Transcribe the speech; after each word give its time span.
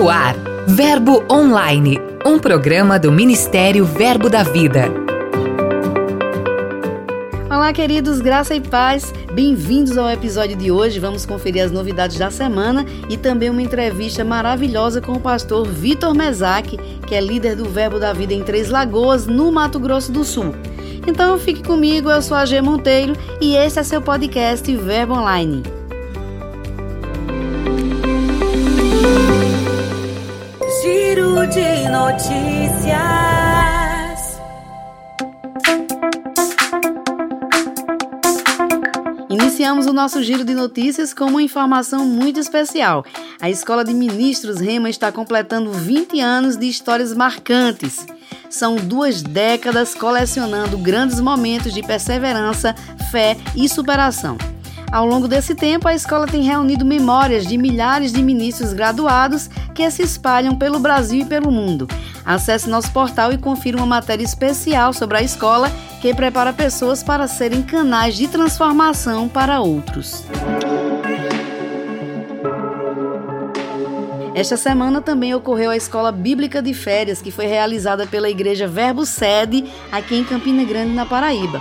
No 0.00 0.08
ar, 0.08 0.34
Verbo 0.66 1.22
Online, 1.30 2.00
um 2.24 2.38
programa 2.38 2.98
do 2.98 3.12
Ministério 3.12 3.84
Verbo 3.84 4.30
da 4.30 4.42
Vida. 4.42 4.86
Olá, 7.50 7.70
queridos, 7.70 8.18
graça 8.18 8.54
e 8.54 8.62
paz. 8.62 9.12
Bem-vindos 9.34 9.98
ao 9.98 10.08
episódio 10.08 10.56
de 10.56 10.70
hoje. 10.72 10.98
Vamos 10.98 11.26
conferir 11.26 11.62
as 11.62 11.70
novidades 11.70 12.16
da 12.16 12.30
semana 12.30 12.86
e 13.10 13.18
também 13.18 13.50
uma 13.50 13.60
entrevista 13.60 14.24
maravilhosa 14.24 15.02
com 15.02 15.12
o 15.12 15.20
pastor 15.20 15.66
Vitor 15.66 16.14
Mesac, 16.14 16.78
que 17.06 17.14
é 17.14 17.20
líder 17.20 17.54
do 17.54 17.66
Verbo 17.66 18.00
da 18.00 18.14
Vida 18.14 18.32
em 18.32 18.42
Três 18.42 18.70
Lagoas, 18.70 19.26
no 19.26 19.52
Mato 19.52 19.78
Grosso 19.78 20.10
do 20.10 20.24
Sul. 20.24 20.54
Então 21.06 21.38
fique 21.38 21.62
comigo, 21.62 22.10
eu 22.10 22.22
sou 22.22 22.38
a 22.38 22.46
G 22.46 22.62
Monteiro 22.62 23.12
e 23.38 23.54
esse 23.54 23.78
é 23.78 23.82
seu 23.82 24.00
podcast 24.00 24.74
Verbo 24.78 25.12
Online. 25.12 25.79
Notícias. 31.90 33.00
Iniciamos 39.28 39.86
o 39.86 39.92
nosso 39.92 40.22
giro 40.22 40.44
de 40.44 40.54
notícias 40.54 41.12
com 41.12 41.26
uma 41.26 41.42
informação 41.42 42.06
muito 42.06 42.38
especial. 42.38 43.04
A 43.40 43.50
Escola 43.50 43.84
de 43.84 43.92
Ministros 43.92 44.60
Rema 44.60 44.88
está 44.88 45.10
completando 45.10 45.72
20 45.72 46.20
anos 46.20 46.56
de 46.56 46.66
histórias 46.66 47.12
marcantes. 47.14 48.06
São 48.48 48.76
duas 48.76 49.22
décadas 49.22 49.94
colecionando 49.94 50.78
grandes 50.78 51.20
momentos 51.20 51.72
de 51.72 51.82
perseverança, 51.82 52.74
fé 53.10 53.36
e 53.54 53.68
superação. 53.68 54.36
Ao 54.92 55.06
longo 55.06 55.28
desse 55.28 55.54
tempo, 55.54 55.86
a 55.86 55.94
escola 55.94 56.26
tem 56.26 56.42
reunido 56.42 56.84
memórias 56.84 57.46
de 57.46 57.56
milhares 57.56 58.12
de 58.12 58.20
ministros 58.20 58.72
graduados 58.72 59.48
que 59.72 59.88
se 59.88 60.02
espalham 60.02 60.56
pelo 60.56 60.80
Brasil 60.80 61.20
e 61.20 61.24
pelo 61.24 61.52
mundo. 61.52 61.86
Acesse 62.26 62.68
nosso 62.68 62.90
portal 62.92 63.32
e 63.32 63.38
confira 63.38 63.76
uma 63.76 63.86
matéria 63.86 64.24
especial 64.24 64.92
sobre 64.92 65.18
a 65.18 65.22
escola 65.22 65.70
que 66.00 66.12
prepara 66.12 66.52
pessoas 66.52 67.04
para 67.04 67.28
serem 67.28 67.62
canais 67.62 68.16
de 68.16 68.26
transformação 68.26 69.28
para 69.28 69.60
outros. 69.60 70.24
Esta 74.34 74.56
semana 74.56 75.00
também 75.00 75.34
ocorreu 75.34 75.70
a 75.70 75.76
Escola 75.76 76.10
Bíblica 76.10 76.62
de 76.62 76.72
Férias, 76.72 77.20
que 77.20 77.30
foi 77.30 77.46
realizada 77.46 78.06
pela 78.06 78.30
Igreja 78.30 78.66
Verbo 78.66 79.04
Sede, 79.04 79.64
aqui 79.92 80.16
em 80.16 80.24
Campina 80.24 80.64
Grande, 80.64 80.94
na 80.94 81.04
Paraíba. 81.04 81.60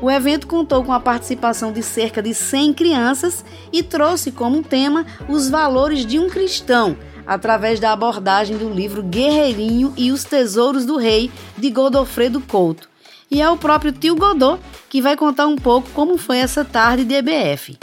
O 0.00 0.10
evento 0.10 0.46
contou 0.46 0.84
com 0.84 0.92
a 0.92 1.00
participação 1.00 1.72
de 1.72 1.82
cerca 1.82 2.22
de 2.22 2.34
100 2.34 2.74
crianças 2.74 3.44
e 3.72 3.82
trouxe 3.82 4.30
como 4.30 4.62
tema 4.62 5.06
os 5.26 5.48
valores 5.48 6.04
de 6.04 6.18
um 6.18 6.28
cristão, 6.28 6.96
através 7.26 7.80
da 7.80 7.92
abordagem 7.92 8.58
do 8.58 8.68
livro 8.68 9.02
Guerreirinho 9.02 9.94
e 9.96 10.12
os 10.12 10.22
Tesouros 10.22 10.84
do 10.84 10.98
Rei, 10.98 11.30
de 11.56 11.70
Godofredo 11.70 12.42
Couto. 12.42 12.88
E 13.30 13.40
é 13.40 13.48
o 13.48 13.56
próprio 13.56 13.90
tio 13.90 14.14
Godot 14.14 14.60
que 14.88 15.00
vai 15.00 15.16
contar 15.16 15.46
um 15.46 15.56
pouco 15.56 15.88
como 15.90 16.18
foi 16.18 16.38
essa 16.38 16.64
tarde 16.64 17.04
de 17.04 17.14
EBF. 17.14 17.78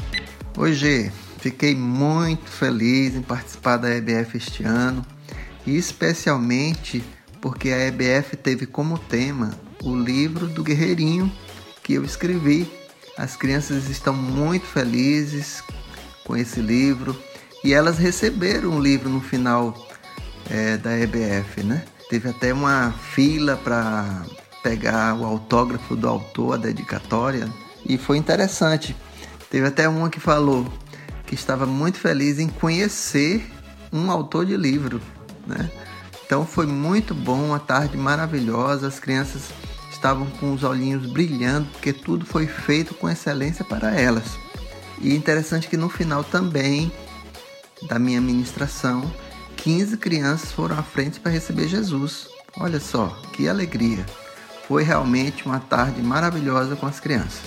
Oi, 0.57 0.73
G. 0.73 1.11
Fiquei 1.39 1.75
muito 1.75 2.49
feliz 2.49 3.15
em 3.15 3.21
participar 3.21 3.77
da 3.77 3.89
EBF 3.89 4.37
este 4.37 4.63
ano 4.63 5.05
e 5.65 5.75
especialmente 5.75 7.03
porque 7.41 7.69
a 7.71 7.87
EBF 7.87 8.37
teve 8.37 8.65
como 8.65 8.97
tema 8.97 9.51
o 9.83 9.93
livro 9.93 10.47
do 10.47 10.63
Guerreirinho 10.63 11.29
que 11.83 11.93
eu 11.93 12.03
escrevi. 12.03 12.71
As 13.17 13.35
crianças 13.35 13.89
estão 13.89 14.13
muito 14.13 14.65
felizes 14.65 15.63
com 16.25 16.35
esse 16.35 16.59
livro 16.61 17.15
e 17.63 17.73
elas 17.73 17.97
receberam 17.97 18.77
o 18.77 18.81
livro 18.81 19.09
no 19.09 19.21
final 19.21 19.75
é, 20.49 20.77
da 20.77 20.97
EBF, 20.97 21.63
né? 21.63 21.83
Teve 22.09 22.29
até 22.29 22.53
uma 22.53 22.91
fila 22.91 23.57
para 23.57 24.23
pegar 24.61 25.15
o 25.15 25.25
autógrafo 25.25 25.95
do 25.95 26.07
autor, 26.07 26.55
a 26.55 26.57
dedicatória, 26.57 27.49
e 27.85 27.97
foi 27.97 28.17
interessante. 28.17 28.95
Teve 29.49 29.67
até 29.67 29.87
uma 29.87 30.09
que 30.09 30.19
falou 30.19 30.71
que 31.25 31.35
estava 31.35 31.65
muito 31.65 31.97
feliz 31.99 32.39
em 32.39 32.47
conhecer 32.47 33.45
um 33.91 34.09
autor 34.09 34.45
de 34.45 34.57
livro, 34.57 35.01
né? 35.45 35.69
Então 36.25 36.45
foi 36.45 36.65
muito 36.65 37.13
bom, 37.13 37.43
uma 37.43 37.59
tarde 37.59 37.97
maravilhosa, 37.97 38.87
as 38.87 38.99
crianças 38.99 39.51
estavam 40.03 40.27
com 40.31 40.53
os 40.53 40.65
olhinhos 40.65 41.05
brilhando, 41.05 41.65
porque 41.71 41.93
tudo 41.93 42.25
foi 42.25 42.45
feito 42.45 42.93
com 42.93 43.09
excelência 43.09 43.63
para 43.63 43.97
elas. 43.97 44.37
E 45.01 45.15
interessante 45.15 45.69
que 45.69 45.77
no 45.77 45.87
final 45.87 46.25
também 46.25 46.91
da 47.83 47.97
minha 47.97 48.19
ministração, 48.19 49.09
15 49.55 49.95
crianças 49.95 50.51
foram 50.51 50.77
à 50.77 50.83
frente 50.83 51.21
para 51.21 51.31
receber 51.31 51.69
Jesus. 51.69 52.27
Olha 52.59 52.81
só, 52.81 53.07
que 53.31 53.47
alegria! 53.47 54.05
Foi 54.67 54.83
realmente 54.83 55.45
uma 55.45 55.61
tarde 55.61 56.01
maravilhosa 56.01 56.75
com 56.75 56.85
as 56.85 56.99
crianças. 56.99 57.41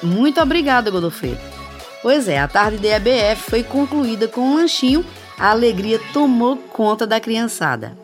Muito 0.00 0.40
obrigada, 0.40 0.88
Godofredo. 0.88 1.40
Pois 2.00 2.28
é, 2.28 2.38
a 2.38 2.46
tarde 2.46 2.78
da 2.78 2.88
EBF 2.96 3.50
foi 3.50 3.64
concluída 3.64 4.28
com 4.28 4.40
um 4.40 4.54
lanchinho. 4.54 5.04
A 5.36 5.50
alegria 5.50 6.00
tomou 6.12 6.56
conta 6.56 7.06
da 7.06 7.20
criançada. 7.20 8.01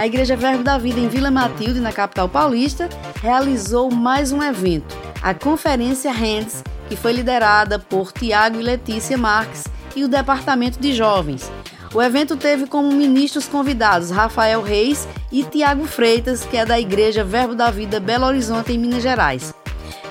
A 0.00 0.06
Igreja 0.06 0.34
Verbo 0.34 0.64
da 0.64 0.78
Vida 0.78 0.98
em 0.98 1.08
Vila 1.08 1.30
Matilde, 1.30 1.78
na 1.78 1.92
capital 1.92 2.26
paulista, 2.26 2.88
realizou 3.20 3.90
mais 3.90 4.32
um 4.32 4.42
evento, 4.42 4.96
a 5.20 5.34
Conferência 5.34 6.10
Hands, 6.10 6.64
que 6.88 6.96
foi 6.96 7.12
liderada 7.12 7.78
por 7.78 8.10
Tiago 8.10 8.58
e 8.58 8.62
Letícia 8.62 9.18
Marques 9.18 9.66
e 9.94 10.02
o 10.02 10.08
Departamento 10.08 10.80
de 10.80 10.94
Jovens. 10.94 11.52
O 11.92 12.00
evento 12.00 12.34
teve 12.34 12.66
como 12.66 12.90
ministros 12.90 13.46
convidados 13.46 14.10
Rafael 14.10 14.62
Reis 14.62 15.06
e 15.30 15.44
Tiago 15.44 15.84
Freitas, 15.84 16.46
que 16.46 16.56
é 16.56 16.64
da 16.64 16.80
Igreja 16.80 17.22
Verbo 17.22 17.54
da 17.54 17.70
Vida 17.70 18.00
Belo 18.00 18.24
Horizonte, 18.24 18.72
em 18.72 18.78
Minas 18.78 19.02
Gerais. 19.02 19.52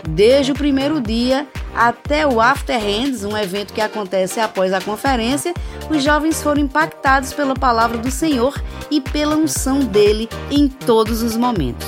Desde 0.08 0.52
o 0.52 0.56
primeiro 0.56 1.02
dia 1.02 1.48
até 1.76 2.28
o 2.28 2.42
After 2.42 2.80
Hands, 2.80 3.24
um 3.24 3.38
evento 3.38 3.74
que 3.74 3.82
acontece 3.82 4.40
após 4.40 4.74
a 4.74 4.82
conferência, 4.82 5.54
os 5.90 6.04
jovens 6.04 6.42
foram 6.42 6.62
impactados 6.62 7.34
pela 7.34 7.54
palavra 7.54 7.98
do 7.98 8.12
Senhor 8.12 8.60
e 8.92 9.00
pela 9.00 9.36
unção 9.36 9.80
dele 9.80 10.28
em 10.52 10.68
todos 10.68 11.22
os 11.22 11.38
momentos. 11.38 11.88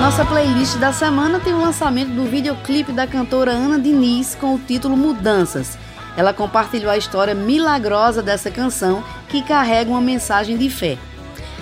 Nossa 0.00 0.24
playlist 0.24 0.76
da 0.76 0.92
semana 0.92 1.40
tem 1.40 1.52
o 1.52 1.60
lançamento 1.60 2.10
do 2.10 2.24
videoclipe 2.24 2.92
da 2.92 3.06
cantora 3.06 3.50
Ana 3.50 3.78
Diniz 3.78 4.36
com 4.36 4.54
o 4.54 4.58
título 4.58 4.96
Mudanças. 4.96 5.76
Ela 6.16 6.32
compartilhou 6.32 6.90
a 6.90 6.96
história 6.96 7.34
milagrosa 7.34 8.22
dessa 8.22 8.50
canção 8.50 9.02
que 9.28 9.42
carrega 9.42 9.90
uma 9.90 10.00
mensagem 10.00 10.56
de 10.56 10.70
fé. 10.70 10.96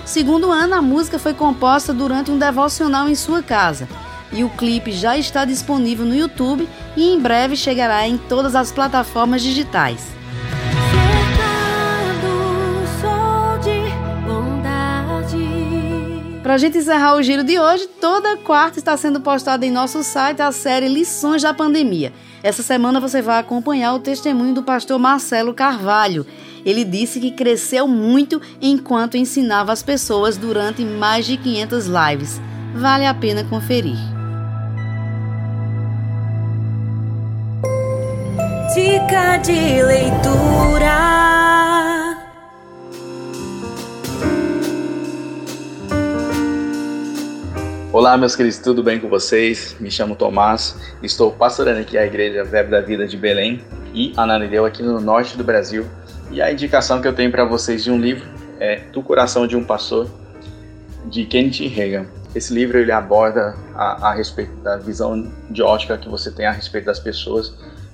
Segundo 0.05 0.51
Ana, 0.51 0.77
a 0.77 0.81
música 0.81 1.17
foi 1.17 1.33
composta 1.33 1.91
durante 1.91 2.29
um 2.29 2.37
devocional 2.37 3.09
em 3.09 3.15
sua 3.15 3.41
casa. 3.41 3.89
E 4.31 4.43
o 4.43 4.49
clipe 4.49 4.91
já 4.91 5.17
está 5.17 5.45
disponível 5.45 6.05
no 6.05 6.15
YouTube 6.15 6.69
e 6.95 7.09
em 7.11 7.19
breve 7.19 7.55
chegará 7.55 8.07
em 8.07 8.17
todas 8.17 8.55
as 8.55 8.71
plataformas 8.71 9.41
digitais. 9.41 10.15
Para 16.43 16.53
a 16.53 16.57
gente 16.59 16.77
encerrar 16.77 17.15
o 17.15 17.23
giro 17.23 17.43
de 17.43 17.59
hoje, 17.59 17.87
toda 17.99 18.37
quarta 18.37 18.77
está 18.77 18.95
sendo 18.95 19.19
postada 19.19 19.65
em 19.65 19.71
nosso 19.71 20.03
site 20.03 20.43
a 20.43 20.51
série 20.51 20.87
Lições 20.87 21.41
da 21.41 21.55
Pandemia. 21.55 22.13
Essa 22.43 22.61
semana 22.61 22.99
você 22.99 23.19
vai 23.19 23.39
acompanhar 23.39 23.95
o 23.95 23.99
testemunho 23.99 24.53
do 24.53 24.61
pastor 24.61 24.99
Marcelo 24.99 25.55
Carvalho. 25.55 26.23
Ele 26.65 26.83
disse 26.83 27.19
que 27.19 27.29
cresceu 27.29 27.87
muito 27.87 28.41
enquanto 28.59 29.15
ensinava 29.15 29.71
as 29.71 29.83
pessoas 29.83 30.35
durante 30.35 30.83
mais 30.83 31.27
de 31.27 31.37
500 31.37 31.85
lives. 31.85 32.41
Vale 32.73 33.05
a 33.05 33.13
pena 33.13 33.43
conferir. 33.43 33.97
Dica 38.73 39.37
de 39.37 39.83
leitura. 39.83 41.05
Olá, 47.93 48.17
meus 48.17 48.35
queridos, 48.35 48.57
tudo 48.57 48.83
bem 48.83 48.99
com 48.99 49.07
vocês? 49.07 49.77
Me 49.79 49.89
chamo 49.89 50.17
Tomás, 50.17 50.75
estou 51.01 51.31
pastorando 51.31 51.79
aqui 51.79 51.97
a 51.97 52.05
Igreja 52.05 52.43
Verbo 52.43 52.71
da 52.71 52.81
Vida 52.81 53.07
de 53.07 53.15
Belém 53.15 53.63
e 53.93 54.11
Ananideu 54.17 54.65
aqui 54.65 54.83
no 54.83 54.99
norte 54.99 55.37
do 55.37 55.43
Brasil. 55.45 55.85
E 56.35 56.41
a 56.41 56.51
indicação 56.51 57.01
que 57.01 57.07
eu 57.07 57.15
tenho 57.15 57.31
para 57.31 57.45
vocês 57.45 57.85
de 57.85 57.89
um 57.89 57.97
livro 57.97 58.27
é 58.59 58.81
Do 58.91 59.01
Coração 59.01 59.47
de 59.47 59.55
um 59.55 59.63
Pastor, 59.63 60.09
de 61.05 61.23
Kenneth 61.23 61.69
Reagan. 61.69 62.07
Esse 62.35 62.53
livro 62.53 62.77
ele 62.77 62.91
aborda 62.91 63.55
a, 63.73 64.09
a 64.09 64.13
respeito 64.13 64.53
da 64.57 64.75
visão 64.75 65.31
de 65.49 65.63
ótica 65.63 65.97
que 65.97 66.09
você 66.09 66.29
tem 66.29 66.45
a 66.45 66.51
respeito 66.51 66.87
das 66.87 66.99
pessoas. 66.99 67.53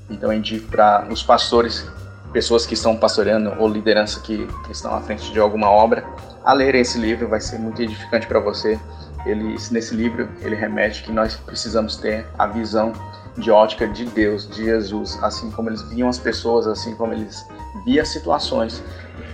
Então 0.10 0.34
eu 0.34 0.40
indico 0.40 0.72
para 0.72 1.08
os 1.12 1.22
pastores, 1.22 1.88
pessoas 2.34 2.66
que 2.66 2.74
estão 2.74 2.98
pastoreando 2.98 3.54
ou 3.60 3.68
liderança 3.68 4.20
que 4.22 4.48
estão 4.72 4.96
à 4.96 5.02
frente 5.02 5.32
de 5.32 5.40
alguma 5.40 5.70
obra, 5.70 6.04
a 6.44 6.52
lerem 6.52 6.82
esse 6.82 6.98
livro, 6.98 7.28
vai 7.28 7.42
ser 7.42 7.60
muito 7.60 7.80
edificante 7.80 8.26
para 8.26 8.40
você 8.40 8.80
ele, 9.26 9.56
nesse 9.70 9.94
livro, 9.94 10.28
ele 10.42 10.56
remete 10.56 11.04
que 11.04 11.12
nós 11.12 11.36
precisamos 11.36 11.96
ter 11.96 12.26
a 12.40 12.48
visão 12.48 12.92
de 13.38 13.52
ótica 13.52 13.88
de 13.88 14.06
Deus, 14.06 14.50
de 14.50 14.66
Jesus, 14.66 15.20
assim 15.22 15.52
como 15.52 15.70
eles 15.70 15.82
viam 15.84 16.10
as 16.10 16.18
pessoas, 16.18 16.68
assim 16.68 16.96
como 16.96 17.14
eles 17.14 17.46
viam 17.86 18.02
as 18.02 18.10
situações. 18.10 18.84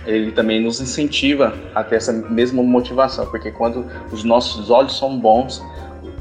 Ele 0.06 0.32
também 0.32 0.62
nos 0.62 0.80
incentiva 0.80 1.54
a 1.74 1.84
ter 1.84 1.96
essa 1.96 2.12
mesma 2.12 2.62
motivação, 2.62 3.26
porque 3.26 3.50
quando 3.50 3.86
os 4.10 4.24
nossos 4.24 4.70
olhos 4.70 4.96
são 4.96 5.18
bons, 5.18 5.62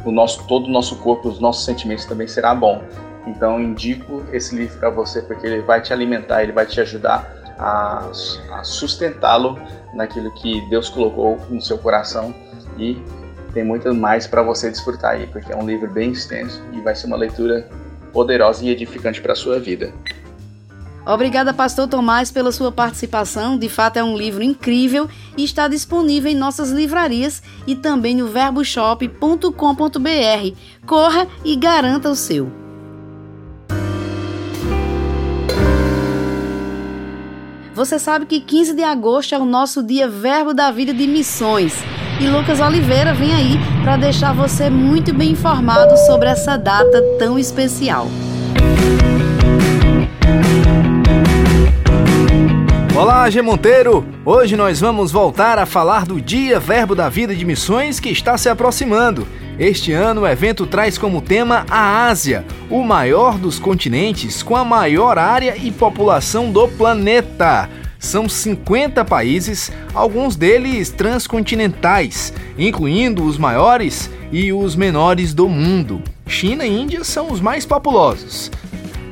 o 0.06 0.12
nosso 0.12 0.46
todo 0.48 0.66
o 0.66 0.70
nosso 0.70 0.98
corpo, 0.98 1.30
os 1.30 1.40
nossos 1.40 1.66
sentimentos 1.66 2.06
também 2.06 2.28
será 2.28 2.54
bom. 2.54 2.82
Então 3.26 3.60
indico 3.60 4.24
esse 4.32 4.56
livro 4.56 4.78
para 4.80 4.90
você 4.90 5.22
porque 5.22 5.46
ele 5.46 5.62
vai 5.62 5.82
te 5.82 5.92
alimentar, 5.92 6.44
ele 6.44 6.52
vai 6.52 6.66
te 6.66 6.80
ajudar 6.80 7.34
a, 7.58 8.10
a 8.52 8.64
sustentá-lo 8.64 9.60
naquilo 9.94 10.32
que 10.32 10.62
Deus 10.70 10.90
colocou 10.90 11.38
no 11.50 11.62
seu 11.62 11.78
coração 11.78 12.34
e 12.78 13.02
tem 13.54 13.64
muito 13.64 13.94
mais 13.94 14.28
para 14.28 14.42
você 14.42 14.70
desfrutar 14.70 15.14
aí, 15.14 15.28
porque 15.28 15.52
é 15.52 15.56
um 15.56 15.66
livro 15.66 15.90
bem 15.90 16.12
extenso 16.12 16.62
e 16.74 16.80
vai 16.82 16.96
ser 16.96 17.08
uma 17.08 17.18
leitura 17.18 17.68
poderosa 18.14 18.64
e 18.64 18.70
edificante 18.70 19.20
para 19.22 19.34
a 19.34 19.36
sua 19.36 19.60
vida. 19.60 19.92
Obrigada, 21.08 21.54
Pastor 21.54 21.88
Tomás, 21.88 22.32
pela 22.32 22.52
sua 22.52 22.70
participação. 22.70 23.58
De 23.58 23.70
fato, 23.70 23.96
é 23.96 24.04
um 24.04 24.18
livro 24.18 24.44
incrível 24.44 25.08
e 25.38 25.46
está 25.46 25.70
disponível 25.70 26.30
em 26.30 26.36
nossas 26.36 26.70
livrarias 26.70 27.42
e 27.66 27.76
também 27.76 28.18
no 28.18 28.28
verboshop.com.br. 28.28 30.58
Corra 30.86 31.28
e 31.46 31.56
garanta 31.56 32.10
o 32.10 32.16
seu. 32.16 32.52
Você 37.74 37.98
sabe 37.98 38.26
que 38.26 38.42
15 38.42 38.74
de 38.74 38.84
agosto 38.84 39.34
é 39.34 39.38
o 39.38 39.46
nosso 39.46 39.82
dia 39.82 40.10
Verbo 40.10 40.54
da 40.54 40.72
Vida 40.72 40.94
de 40.94 41.08
Missões. 41.08 41.74
E 42.20 42.28
Lucas 42.28 42.60
Oliveira 42.60 43.14
vem 43.14 43.34
aí 43.34 43.56
para 43.82 43.96
deixar 43.96 44.34
você 44.34 44.70
muito 44.70 45.14
bem 45.14 45.32
informado 45.32 45.96
sobre 46.06 46.28
essa 46.28 46.58
data 46.58 47.02
tão 47.18 47.40
especial. 47.40 48.08
Olá, 52.98 53.30
G 53.30 53.44
Monteiro! 53.44 54.04
Hoje 54.26 54.56
nós 54.56 54.80
vamos 54.80 55.12
voltar 55.12 55.60
a 55.60 55.68
falar 55.68 56.04
do 56.04 56.20
Dia 56.20 56.60
Verbo 56.60 56.96
da 56.96 57.08
Vida 57.10 57.36
de 57.36 57.46
Missões 57.46 58.00
que 58.00 58.10
está 58.10 58.40
se 58.40 58.50
aproximando. 58.50 59.28
Este 59.60 59.94
ano 59.94 60.22
o 60.22 60.28
evento 60.28 60.66
traz 60.66 60.98
como 60.98 61.22
tema 61.22 61.64
a 61.70 62.08
Ásia, 62.08 62.44
o 62.72 62.84
maior 62.84 63.38
dos 63.38 63.60
continentes 63.60 64.42
com 64.42 64.56
a 64.56 64.66
maior 64.66 65.20
área 65.20 65.56
e 65.56 65.72
população 65.72 66.52
do 66.52 66.68
planeta. 66.70 67.70
São 68.00 68.28
50 68.28 69.06
países, 69.06 69.72
alguns 69.94 70.36
deles 70.36 70.90
transcontinentais, 70.90 72.34
incluindo 72.58 73.24
os 73.26 73.38
maiores 73.38 74.10
e 74.32 74.52
os 74.52 74.76
menores 74.76 75.36
do 75.36 75.48
mundo. 75.48 76.02
China 76.26 76.66
e 76.66 76.82
Índia 76.82 77.04
são 77.04 77.32
os 77.32 77.40
mais 77.40 77.64
populosos. 77.64 78.50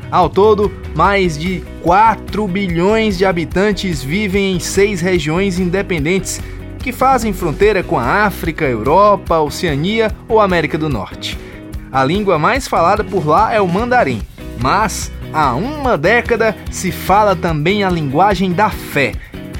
Ao 0.09 0.27
todo, 0.27 0.71
mais 0.95 1.37
de 1.37 1.61
4 1.83 2.47
bilhões 2.47 3.17
de 3.17 3.25
habitantes 3.25 4.01
vivem 4.01 4.55
em 4.55 4.59
seis 4.59 5.01
regiões 5.01 5.59
independentes 5.59 6.41
que 6.79 6.93
fazem 6.93 7.33
fronteira 7.33 7.83
com 7.83 7.99
a 7.99 8.25
África, 8.25 8.63
Europa, 8.63 9.39
Oceania 9.39 10.09
ou 10.29 10.39
América 10.39 10.77
do 10.77 10.87
Norte. 10.87 11.37
A 11.91 12.03
língua 12.03 12.39
mais 12.39 12.67
falada 12.67 13.03
por 13.03 13.27
lá 13.27 13.53
é 13.53 13.59
o 13.59 13.67
mandarim, 13.67 14.21
mas 14.61 15.11
há 15.33 15.53
uma 15.53 15.97
década 15.97 16.55
se 16.71 16.91
fala 16.91 17.35
também 17.35 17.83
a 17.83 17.89
linguagem 17.89 18.53
da 18.53 18.69
fé. 18.69 19.13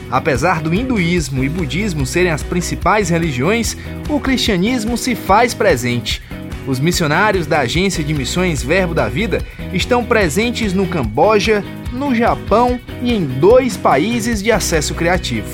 Apesar 0.09 0.61
do 0.61 0.73
hinduísmo 0.73 1.43
e 1.43 1.49
budismo 1.49 2.05
serem 2.05 2.31
as 2.31 2.43
principais 2.43 3.09
religiões, 3.09 3.75
o 4.07 4.19
cristianismo 4.19 4.97
se 4.97 5.15
faz 5.15 5.53
presente. 5.53 6.21
Os 6.67 6.79
missionários 6.79 7.45
da 7.45 7.59
Agência 7.59 8.03
de 8.03 8.13
Missões 8.13 8.63
Verbo 8.63 8.93
da 8.93 9.07
Vida 9.07 9.41
estão 9.71 10.03
presentes 10.03 10.73
no 10.73 10.87
Camboja, 10.87 11.63
no 11.91 12.13
Japão 12.15 12.79
e 13.03 13.13
em 13.13 13.23
dois 13.23 13.77
países 13.77 14.41
de 14.41 14.51
acesso 14.51 14.95
criativo. 14.95 15.47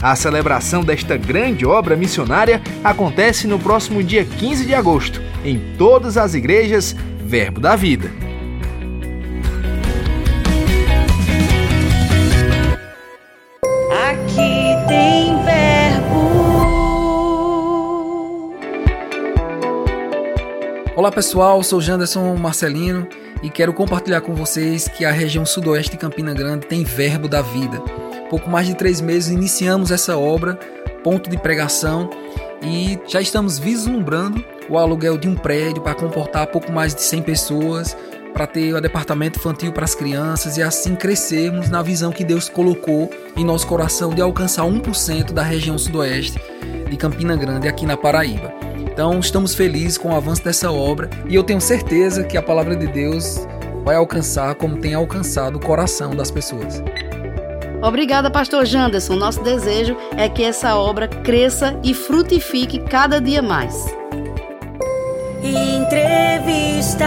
A 0.00 0.14
celebração 0.14 0.84
desta 0.84 1.16
grande 1.16 1.64
obra 1.64 1.96
missionária 1.96 2.60
acontece 2.84 3.46
no 3.46 3.58
próximo 3.58 4.02
dia 4.02 4.24
15 4.24 4.66
de 4.66 4.74
agosto, 4.74 5.20
em 5.44 5.58
todas 5.76 6.16
as 6.16 6.34
igrejas 6.34 6.94
Verbo 7.24 7.60
da 7.60 7.74
Vida. 7.74 8.27
Olá 20.98 21.12
pessoal, 21.12 21.62
sou 21.62 21.80
Janderson 21.80 22.34
Marcelino 22.34 23.06
e 23.40 23.48
quero 23.48 23.72
compartilhar 23.72 24.20
com 24.20 24.34
vocês 24.34 24.88
que 24.88 25.04
a 25.04 25.12
região 25.12 25.46
sudoeste 25.46 25.92
de 25.92 25.96
Campina 25.96 26.34
Grande 26.34 26.66
tem 26.66 26.82
Verbo 26.82 27.28
da 27.28 27.40
Vida. 27.40 27.78
Pouco 28.28 28.50
mais 28.50 28.66
de 28.66 28.74
três 28.74 29.00
meses 29.00 29.30
iniciamos 29.30 29.92
essa 29.92 30.18
obra, 30.18 30.58
ponto 31.04 31.30
de 31.30 31.38
pregação, 31.38 32.10
e 32.60 32.98
já 33.06 33.20
estamos 33.20 33.60
vislumbrando 33.60 34.44
o 34.68 34.76
aluguel 34.76 35.16
de 35.16 35.28
um 35.28 35.36
prédio 35.36 35.80
para 35.80 35.94
comportar 35.94 36.48
pouco 36.48 36.72
mais 36.72 36.96
de 36.96 37.02
100 37.02 37.22
pessoas, 37.22 37.96
para 38.34 38.48
ter 38.48 38.74
o 38.74 38.80
departamento 38.80 39.38
infantil 39.38 39.72
para 39.72 39.84
as 39.84 39.94
crianças 39.94 40.56
e 40.56 40.64
assim 40.64 40.96
crescermos 40.96 41.70
na 41.70 41.80
visão 41.80 42.10
que 42.10 42.24
Deus 42.24 42.48
colocou 42.48 43.08
em 43.36 43.44
nosso 43.44 43.68
coração 43.68 44.10
de 44.10 44.20
alcançar 44.20 44.64
1% 44.64 45.30
da 45.30 45.44
região 45.44 45.78
sudoeste 45.78 46.40
de 46.90 46.96
Campina 46.96 47.36
Grande 47.36 47.68
aqui 47.68 47.86
na 47.86 47.96
Paraíba. 47.96 48.67
Então, 48.98 49.20
estamos 49.20 49.54
felizes 49.54 49.96
com 49.96 50.08
o 50.08 50.16
avanço 50.16 50.42
dessa 50.42 50.72
obra 50.72 51.08
e 51.28 51.36
eu 51.36 51.44
tenho 51.44 51.60
certeza 51.60 52.24
que 52.24 52.36
a 52.36 52.42
palavra 52.42 52.74
de 52.74 52.88
Deus 52.88 53.46
vai 53.84 53.94
alcançar 53.94 54.56
como 54.56 54.76
tem 54.76 54.92
alcançado 54.92 55.54
o 55.54 55.60
coração 55.60 56.16
das 56.16 56.32
pessoas. 56.32 56.82
Obrigada, 57.80 58.28
pastor 58.28 58.66
Janderson. 58.66 59.14
Nosso 59.14 59.40
desejo 59.40 59.96
é 60.16 60.28
que 60.28 60.42
essa 60.42 60.74
obra 60.74 61.06
cresça 61.06 61.78
e 61.84 61.94
frutifique 61.94 62.80
cada 62.80 63.20
dia 63.20 63.40
mais. 63.40 63.86
Entrevista. 65.44 67.06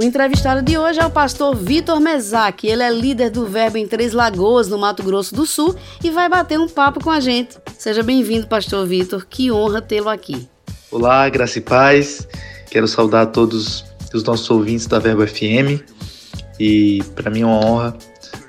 O 0.00 0.02
entrevistado 0.02 0.62
de 0.62 0.78
hoje 0.78 0.98
é 0.98 1.04
o 1.04 1.10
pastor 1.10 1.54
Vitor 1.54 2.00
Mesac. 2.00 2.66
Ele 2.66 2.82
é 2.82 2.90
líder 2.90 3.28
do 3.28 3.44
Verbo 3.44 3.76
em 3.76 3.86
Três 3.86 4.14
Lagoas, 4.14 4.66
no 4.66 4.78
Mato 4.78 5.02
Grosso 5.02 5.34
do 5.34 5.44
Sul, 5.44 5.76
e 6.02 6.08
vai 6.08 6.26
bater 6.26 6.58
um 6.58 6.66
papo 6.66 7.04
com 7.04 7.10
a 7.10 7.20
gente. 7.20 7.58
Seja 7.76 8.02
bem-vindo, 8.02 8.46
pastor 8.46 8.86
Vitor. 8.86 9.26
Que 9.28 9.52
honra 9.52 9.82
tê-lo 9.82 10.08
aqui. 10.08 10.48
Olá, 10.90 11.28
graça 11.28 11.58
e 11.58 11.60
paz. 11.60 12.26
Quero 12.70 12.88
saudar 12.88 13.26
todos 13.26 13.84
os 14.14 14.24
nossos 14.24 14.48
ouvintes 14.48 14.86
da 14.86 14.98
Verbo 14.98 15.26
FM. 15.26 15.84
E 16.58 17.02
para 17.14 17.30
mim 17.30 17.42
é 17.42 17.44
uma 17.44 17.62
honra 17.62 17.98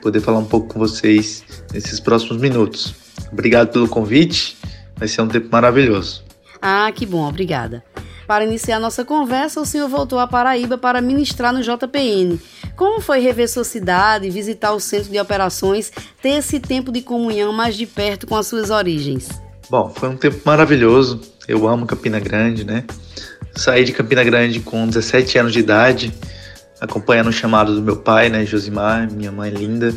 poder 0.01 0.21
falar 0.21 0.37
um 0.37 0.45
pouco 0.45 0.73
com 0.73 0.79
vocês 0.79 1.43
nesses 1.73 1.99
próximos 1.99 2.41
minutos. 2.41 2.95
Obrigado 3.29 3.73
pelo 3.73 3.89
convite. 3.89 4.57
Vai 4.95 5.09
ser 5.09 5.21
um 5.21 5.27
tempo 5.27 5.49
maravilhoso. 5.51 6.23
Ah, 6.61 6.89
que 6.95 7.05
bom, 7.05 7.27
obrigada. 7.27 7.83
Para 8.31 8.45
iniciar 8.45 8.79
nossa 8.79 9.03
conversa, 9.03 9.59
o 9.59 9.65
senhor 9.65 9.89
voltou 9.89 10.17
à 10.17 10.25
Paraíba 10.25 10.77
para 10.77 11.01
ministrar 11.01 11.51
no 11.51 11.61
JPN. 11.61 12.39
Como 12.77 13.01
foi 13.01 13.19
rever 13.19 13.49
sua 13.49 13.65
cidade, 13.65 14.29
visitar 14.29 14.71
o 14.71 14.79
centro 14.79 15.11
de 15.11 15.19
operações, 15.19 15.91
ter 16.21 16.37
esse 16.37 16.57
tempo 16.57 16.93
de 16.93 17.01
comunhão 17.01 17.51
mais 17.51 17.75
de 17.75 17.85
perto 17.85 18.25
com 18.25 18.37
as 18.37 18.47
suas 18.47 18.69
origens? 18.69 19.27
Bom, 19.69 19.91
foi 19.93 20.07
um 20.07 20.15
tempo 20.15 20.39
maravilhoso. 20.45 21.19
Eu 21.45 21.67
amo 21.67 21.85
Campina 21.85 22.21
Grande, 22.21 22.63
né? 22.63 22.85
Saí 23.53 23.83
de 23.83 23.91
Campina 23.91 24.23
Grande 24.23 24.61
com 24.61 24.87
17 24.87 25.37
anos 25.37 25.51
de 25.51 25.59
idade, 25.59 26.13
acompanhando 26.79 27.27
o 27.27 27.33
chamado 27.33 27.75
do 27.75 27.81
meu 27.81 27.97
pai, 27.97 28.29
né, 28.29 28.45
Josimar, 28.45 29.11
minha 29.11 29.29
mãe 29.33 29.51
linda. 29.51 29.93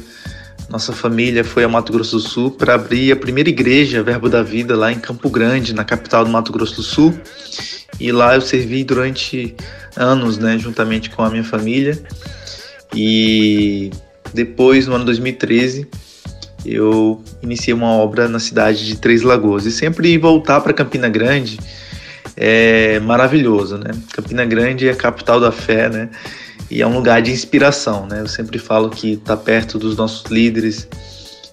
Nossa 0.69 0.93
família 0.93 1.45
foi 1.45 1.63
a 1.63 1.69
Mato 1.69 1.93
Grosso 1.93 2.17
do 2.17 2.23
Sul 2.23 2.51
para 2.51 2.75
abrir 2.75 3.13
a 3.13 3.17
primeira 3.17 3.49
igreja 3.49 4.03
Verbo 4.03 4.29
da 4.29 4.43
Vida 4.43 4.77
lá 4.77 4.91
em 4.91 4.99
Campo 4.99 5.31
Grande, 5.31 5.73
na 5.73 5.85
capital 5.85 6.25
do 6.25 6.33
Mato 6.33 6.51
Grosso 6.51 6.75
do 6.75 6.83
Sul. 6.83 7.15
E 7.99 8.11
lá 8.11 8.35
eu 8.35 8.41
servi 8.41 8.85
durante 8.85 9.55
anos, 9.97 10.39
né, 10.39 10.59
juntamente 10.59 11.11
com 11.11 11.23
a 11.23 11.31
minha 11.31 11.45
família. 11.45 11.99
E 12.95 13.91
depois, 14.33 14.87
no 14.87 14.95
ano 14.95 15.05
2013, 15.05 15.87
eu 16.65 17.23
iniciei 17.43 17.75
uma 17.75 17.91
obra 17.91 18.29
na 18.29 18.39
cidade 18.39 18.87
de 18.87 18.97
Três 18.97 19.23
Lagoas. 19.23 19.67
E 19.67 19.73
sempre 19.73 20.17
voltar 20.19 20.61
para 20.61 20.73
Campina 20.73 21.09
Grande 21.09 21.59
é 22.37 22.99
maravilhoso, 23.01 23.79
né? 23.79 23.91
Campina 24.13 24.45
Grande 24.45 24.89
é 24.89 24.93
a 24.93 24.97
capital 24.97 25.41
da 25.41 25.53
fé, 25.53 25.89
né? 25.89 26.09
E 26.71 26.81
é 26.83 26.87
um 26.87 26.95
lugar 26.95 27.21
de 27.21 27.31
inspiração, 27.31 28.07
né? 28.07 28.21
Eu 28.21 28.27
sempre 28.27 28.59
falo 28.59 28.91
que 28.91 29.13
está 29.13 29.37
perto 29.37 29.79
dos 29.79 29.97
nossos 29.97 30.31
líderes, 30.31 30.89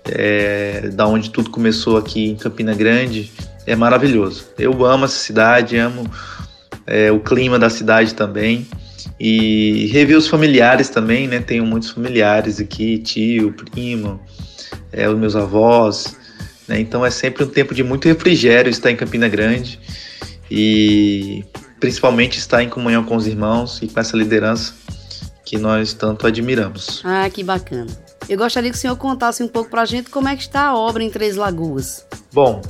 é, 0.06 0.90
da 0.94 1.06
onde 1.06 1.30
tudo 1.30 1.50
começou 1.50 1.98
aqui 1.98 2.30
em 2.30 2.36
Campina 2.36 2.74
Grande, 2.74 3.32
é 3.66 3.76
maravilhoso. 3.76 4.46
Eu 4.58 4.86
amo 4.86 5.06
essa 5.06 5.18
cidade, 5.18 5.78
amo 5.78 6.10
é, 6.86 7.12
o 7.12 7.20
clima 7.20 7.58
da 7.60 7.70
cidade 7.70 8.14
também. 8.14 8.68
e 9.20 9.88
rever 9.88 10.18
os 10.18 10.28
familiares 10.28 10.90
também, 10.90 11.28
né? 11.28 11.40
Tenho 11.40 11.66
muitos 11.66 11.90
familiares 11.92 12.60
aqui, 12.60 12.98
tio, 13.00 13.54
primo, 13.54 14.20
é, 14.92 15.08
os 15.08 15.18
meus 15.18 15.36
avós, 15.36 16.16
né? 16.68 16.80
Então 16.80 17.06
é 17.06 17.12
sempre 17.12 17.44
um 17.44 17.48
tempo 17.48 17.74
de 17.74 17.84
muito 17.84 18.08
refrigério 18.08 18.70
estar 18.70 18.92
em 18.92 18.96
Campina 18.96 19.28
Grande 19.28 19.80
e 20.50 21.44
principalmente 21.80 22.38
estar 22.38 22.64
em 22.64 22.70
comunhão 22.70 23.04
com 23.04 23.16
os 23.16 23.28
irmãos 23.28 23.80
e 23.82 23.88
com 23.88 24.00
essa 24.00 24.16
liderança 24.16 24.74
que 25.46 25.58
nós 25.58 25.94
tanto 25.94 26.26
admiramos. 26.26 27.02
Ah, 27.04 27.30
que 27.30 27.44
bacana. 27.44 27.88
Eu 28.30 28.38
gostaria 28.38 28.70
que 28.70 28.78
o 28.78 28.80
senhor 28.80 28.96
contasse 28.96 29.44
um 29.44 29.48
pouco 29.48 29.70
para 29.70 29.82
a 29.82 29.86
gente 29.86 30.10
como 30.10 30.30
é 30.30 30.36
que 30.36 30.44
está 30.44 30.68
a 30.68 30.76
obra 30.76 31.04
em 31.04 31.10
Três 31.10 31.36
Lagoas. 31.36 32.06
Bom, 32.32 32.62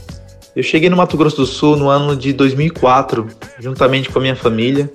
eu 0.56 0.64
cheguei 0.64 0.90
no 0.90 0.98
Mato 0.98 1.16
Grosso 1.16 1.38
do 1.38 1.46
Sul 1.46 1.78
no 1.78 1.88
ano 1.88 2.16
de 2.16 2.34
2004, 2.34 3.28
juntamente 3.60 4.10
com 4.10 4.20
a 4.20 4.22
minha 4.22 4.36
família. 4.36 4.92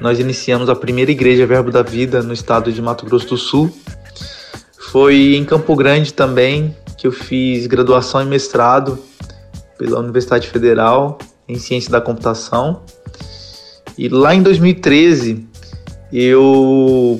Nós 0.00 0.18
iniciamos 0.18 0.68
a 0.68 0.74
primeira 0.74 1.10
igreja 1.10 1.46
Verbo 1.46 1.70
da 1.70 1.82
Vida 1.82 2.22
no 2.22 2.32
estado 2.32 2.72
de 2.72 2.80
Mato 2.80 3.04
Grosso 3.04 3.28
do 3.28 3.36
Sul. 3.36 3.70
Foi 4.90 5.34
em 5.34 5.44
Campo 5.44 5.76
Grande 5.76 6.12
também 6.12 6.74
que 6.96 7.06
eu 7.06 7.12
fiz 7.12 7.66
graduação 7.66 8.22
e 8.22 8.24
mestrado 8.24 8.98
pela 9.78 9.98
Universidade 9.98 10.48
Federal 10.48 11.18
em 11.46 11.58
Ciência 11.58 11.90
da 11.90 12.00
Computação. 12.00 12.82
E 13.98 14.08
lá 14.08 14.34
em 14.34 14.42
2013 14.42 15.46
eu 16.12 17.18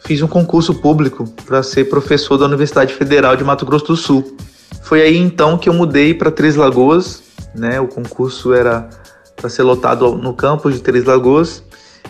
fiz 0.00 0.20
um 0.20 0.26
concurso 0.26 0.74
público 0.74 1.28
para 1.46 1.62
ser 1.62 1.84
professor 1.84 2.36
da 2.36 2.46
Universidade 2.46 2.92
Federal 2.92 3.36
de 3.36 3.44
Mato 3.44 3.64
Grosso 3.64 3.86
do 3.86 3.96
Sul. 3.96 4.36
Foi 4.84 5.00
aí 5.00 5.16
então 5.16 5.56
que 5.56 5.66
eu 5.66 5.72
mudei 5.72 6.12
para 6.12 6.30
Três 6.30 6.56
Lagoas, 6.56 7.22
né? 7.54 7.80
O 7.80 7.88
concurso 7.88 8.52
era 8.52 8.88
para 9.34 9.48
ser 9.48 9.62
lotado 9.62 10.14
no 10.16 10.34
campus 10.34 10.74
de 10.74 10.80
Três 10.80 11.04
Lagoas. 11.04 11.64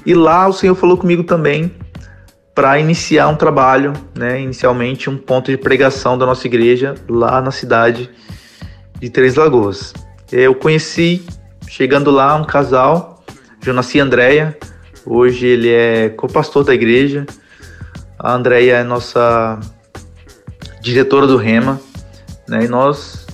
E 0.05 0.13
lá 0.13 0.49
o 0.49 0.53
Senhor 0.53 0.75
falou 0.75 0.99
comigo 0.99 1.23
também 1.23 1.73
para 2.53 2.79
iniciar 2.81 3.29
um 3.29 3.37
trabalho, 3.37 3.93
né? 4.13 4.41
Inicialmente 4.41 5.09
um 5.09 5.17
ponto 5.17 5.53
de 5.53 5.57
pregação 5.57 6.19
da 6.19 6.27
nossa 6.27 6.49
igreja 6.49 6.97
lá 7.09 7.41
na 7.41 7.53
cidade 7.53 8.11
de 8.99 9.09
Três 9.09 9.37
Lagoas. 9.37 9.95
Eu 10.33 10.53
conheci, 10.53 11.25
chegando 11.69 12.11
lá, 12.11 12.35
um 12.35 12.45
casal, 12.45 13.25
Jonas 13.63 13.95
e 13.95 14.01
Andréia. 14.01 14.59
Hoje 15.07 15.47
ele 15.47 15.71
é 15.71 16.09
co-pastor 16.09 16.65
da 16.65 16.75
igreja. 16.75 17.25
A 18.19 18.33
Andréia 18.33 18.79
é 18.79 18.83
nossa 18.83 19.61
diretora 20.81 21.27
do 21.27 21.37
Rema, 21.37 21.81
né? 22.49 22.65
E 22.65 22.69
nós 22.69 23.27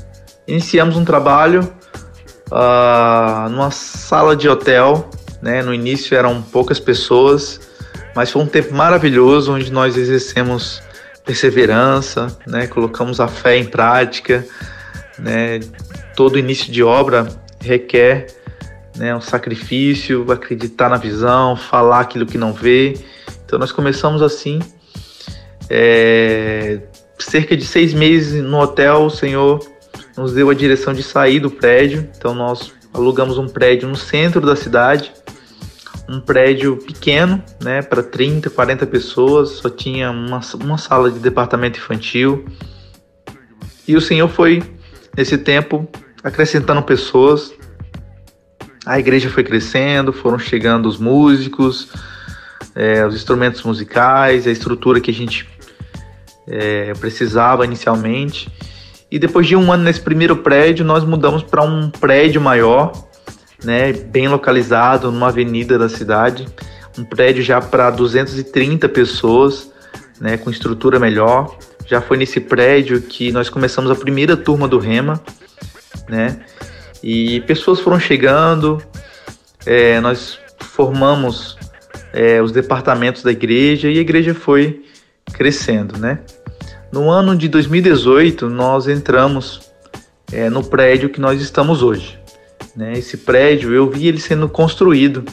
iniciamos 0.46 0.96
um 0.96 1.04
trabalho 1.04 1.60
uh, 2.50 3.48
numa 3.48 3.70
sala 3.70 4.36
de 4.36 4.48
hotel. 4.48 5.08
Né? 5.40 5.62
No 5.62 5.72
início 5.72 6.16
eram 6.16 6.42
poucas 6.42 6.78
pessoas, 6.78 7.60
mas 8.14 8.30
foi 8.30 8.42
um 8.42 8.46
tempo 8.46 8.74
maravilhoso 8.74 9.54
onde 9.54 9.72
nós 9.72 9.96
exercemos 9.96 10.82
perseverança, 11.24 12.36
né? 12.46 12.66
colocamos 12.66 13.20
a 13.20 13.28
fé 13.28 13.56
em 13.56 13.64
prática. 13.64 14.46
Né? 15.18 15.60
Todo 16.14 16.38
início 16.38 16.72
de 16.72 16.82
obra 16.82 17.28
requer 17.60 18.26
né, 18.96 19.14
um 19.14 19.20
sacrifício, 19.20 20.30
acreditar 20.30 20.88
na 20.88 20.96
visão, 20.96 21.56
falar 21.56 22.00
aquilo 22.00 22.26
que 22.26 22.36
não 22.36 22.52
vê. 22.52 22.98
Então 23.44 23.58
nós 23.58 23.72
começamos 23.72 24.22
assim. 24.22 24.60
É, 25.68 26.80
cerca 27.24 27.56
de 27.56 27.64
seis 27.64 27.92
meses 27.94 28.42
no 28.42 28.58
hotel, 28.58 29.04
o 29.04 29.10
Senhor 29.10 29.60
nos 30.16 30.32
deu 30.32 30.50
a 30.50 30.54
direção 30.54 30.92
de 30.92 31.02
sair 31.02 31.40
do 31.40 31.50
prédio. 31.50 32.08
Então 32.16 32.34
nós 32.34 32.72
alugamos 32.92 33.38
um 33.38 33.48
prédio 33.48 33.88
no 33.88 33.96
centro 33.96 34.40
da 34.40 34.56
cidade, 34.56 35.12
um 36.08 36.20
prédio 36.20 36.76
pequeno, 36.76 37.42
né, 37.62 37.82
para 37.82 38.02
30, 38.02 38.50
40 38.50 38.86
pessoas, 38.86 39.50
só 39.50 39.70
tinha 39.70 40.10
uma, 40.10 40.40
uma 40.60 40.78
sala 40.78 41.10
de 41.10 41.18
departamento 41.20 41.78
infantil. 41.78 42.44
E 43.86 43.96
o 43.96 44.00
Senhor 44.00 44.28
foi, 44.28 44.62
nesse 45.16 45.38
tempo, 45.38 45.88
acrescentando 46.22 46.82
pessoas. 46.82 47.52
A 48.84 48.98
igreja 48.98 49.30
foi 49.30 49.44
crescendo, 49.44 50.12
foram 50.12 50.38
chegando 50.38 50.88
os 50.88 50.98
músicos, 50.98 51.88
é, 52.74 53.06
os 53.06 53.14
instrumentos 53.14 53.62
musicais, 53.62 54.46
a 54.46 54.50
estrutura 54.50 55.00
que 55.00 55.10
a 55.10 55.14
gente 55.14 55.48
é, 56.50 56.92
precisava 56.94 57.64
inicialmente. 57.64 58.50
E 59.10 59.18
depois 59.18 59.46
de 59.46 59.56
um 59.56 59.72
ano 59.72 59.84
nesse 59.84 60.00
primeiro 60.00 60.36
prédio, 60.36 60.84
nós 60.84 61.04
mudamos 61.04 61.42
para 61.42 61.62
um 61.62 61.90
prédio 61.90 62.40
maior, 62.40 62.92
né, 63.64 63.92
bem 63.92 64.28
localizado, 64.28 65.10
numa 65.10 65.28
avenida 65.28 65.78
da 65.78 65.88
cidade. 65.88 66.46
Um 66.98 67.04
prédio 67.04 67.42
já 67.42 67.60
para 67.60 67.90
230 67.90 68.88
pessoas, 68.88 69.70
né, 70.20 70.36
com 70.36 70.50
estrutura 70.50 70.98
melhor. 70.98 71.56
Já 71.86 72.00
foi 72.00 72.16
nesse 72.16 72.40
prédio 72.40 73.00
que 73.00 73.32
nós 73.32 73.48
começamos 73.48 73.90
a 73.90 73.94
primeira 73.94 74.36
turma 74.36 74.68
do 74.68 74.78
Rema, 74.78 75.20
né? 76.08 76.40
E 77.02 77.40
pessoas 77.42 77.80
foram 77.80 77.98
chegando, 77.98 78.80
é, 79.64 79.98
nós 80.00 80.38
formamos 80.60 81.56
é, 82.12 82.40
os 82.40 82.52
departamentos 82.52 83.22
da 83.22 83.32
igreja 83.32 83.88
e 83.88 83.98
a 83.98 84.00
igreja 84.00 84.34
foi 84.34 84.84
crescendo, 85.32 85.98
né? 85.98 86.20
No 86.92 87.08
ano 87.08 87.36
de 87.36 87.46
2018, 87.46 88.48
nós 88.48 88.88
entramos 88.88 89.60
é, 90.32 90.50
no 90.50 90.64
prédio 90.64 91.08
que 91.08 91.20
nós 91.20 91.40
estamos 91.40 91.84
hoje. 91.84 92.18
Né? 92.74 92.94
Esse 92.94 93.16
prédio, 93.16 93.72
eu 93.72 93.88
vi 93.88 94.08
ele 94.08 94.18
sendo 94.18 94.48
construído. 94.48 95.24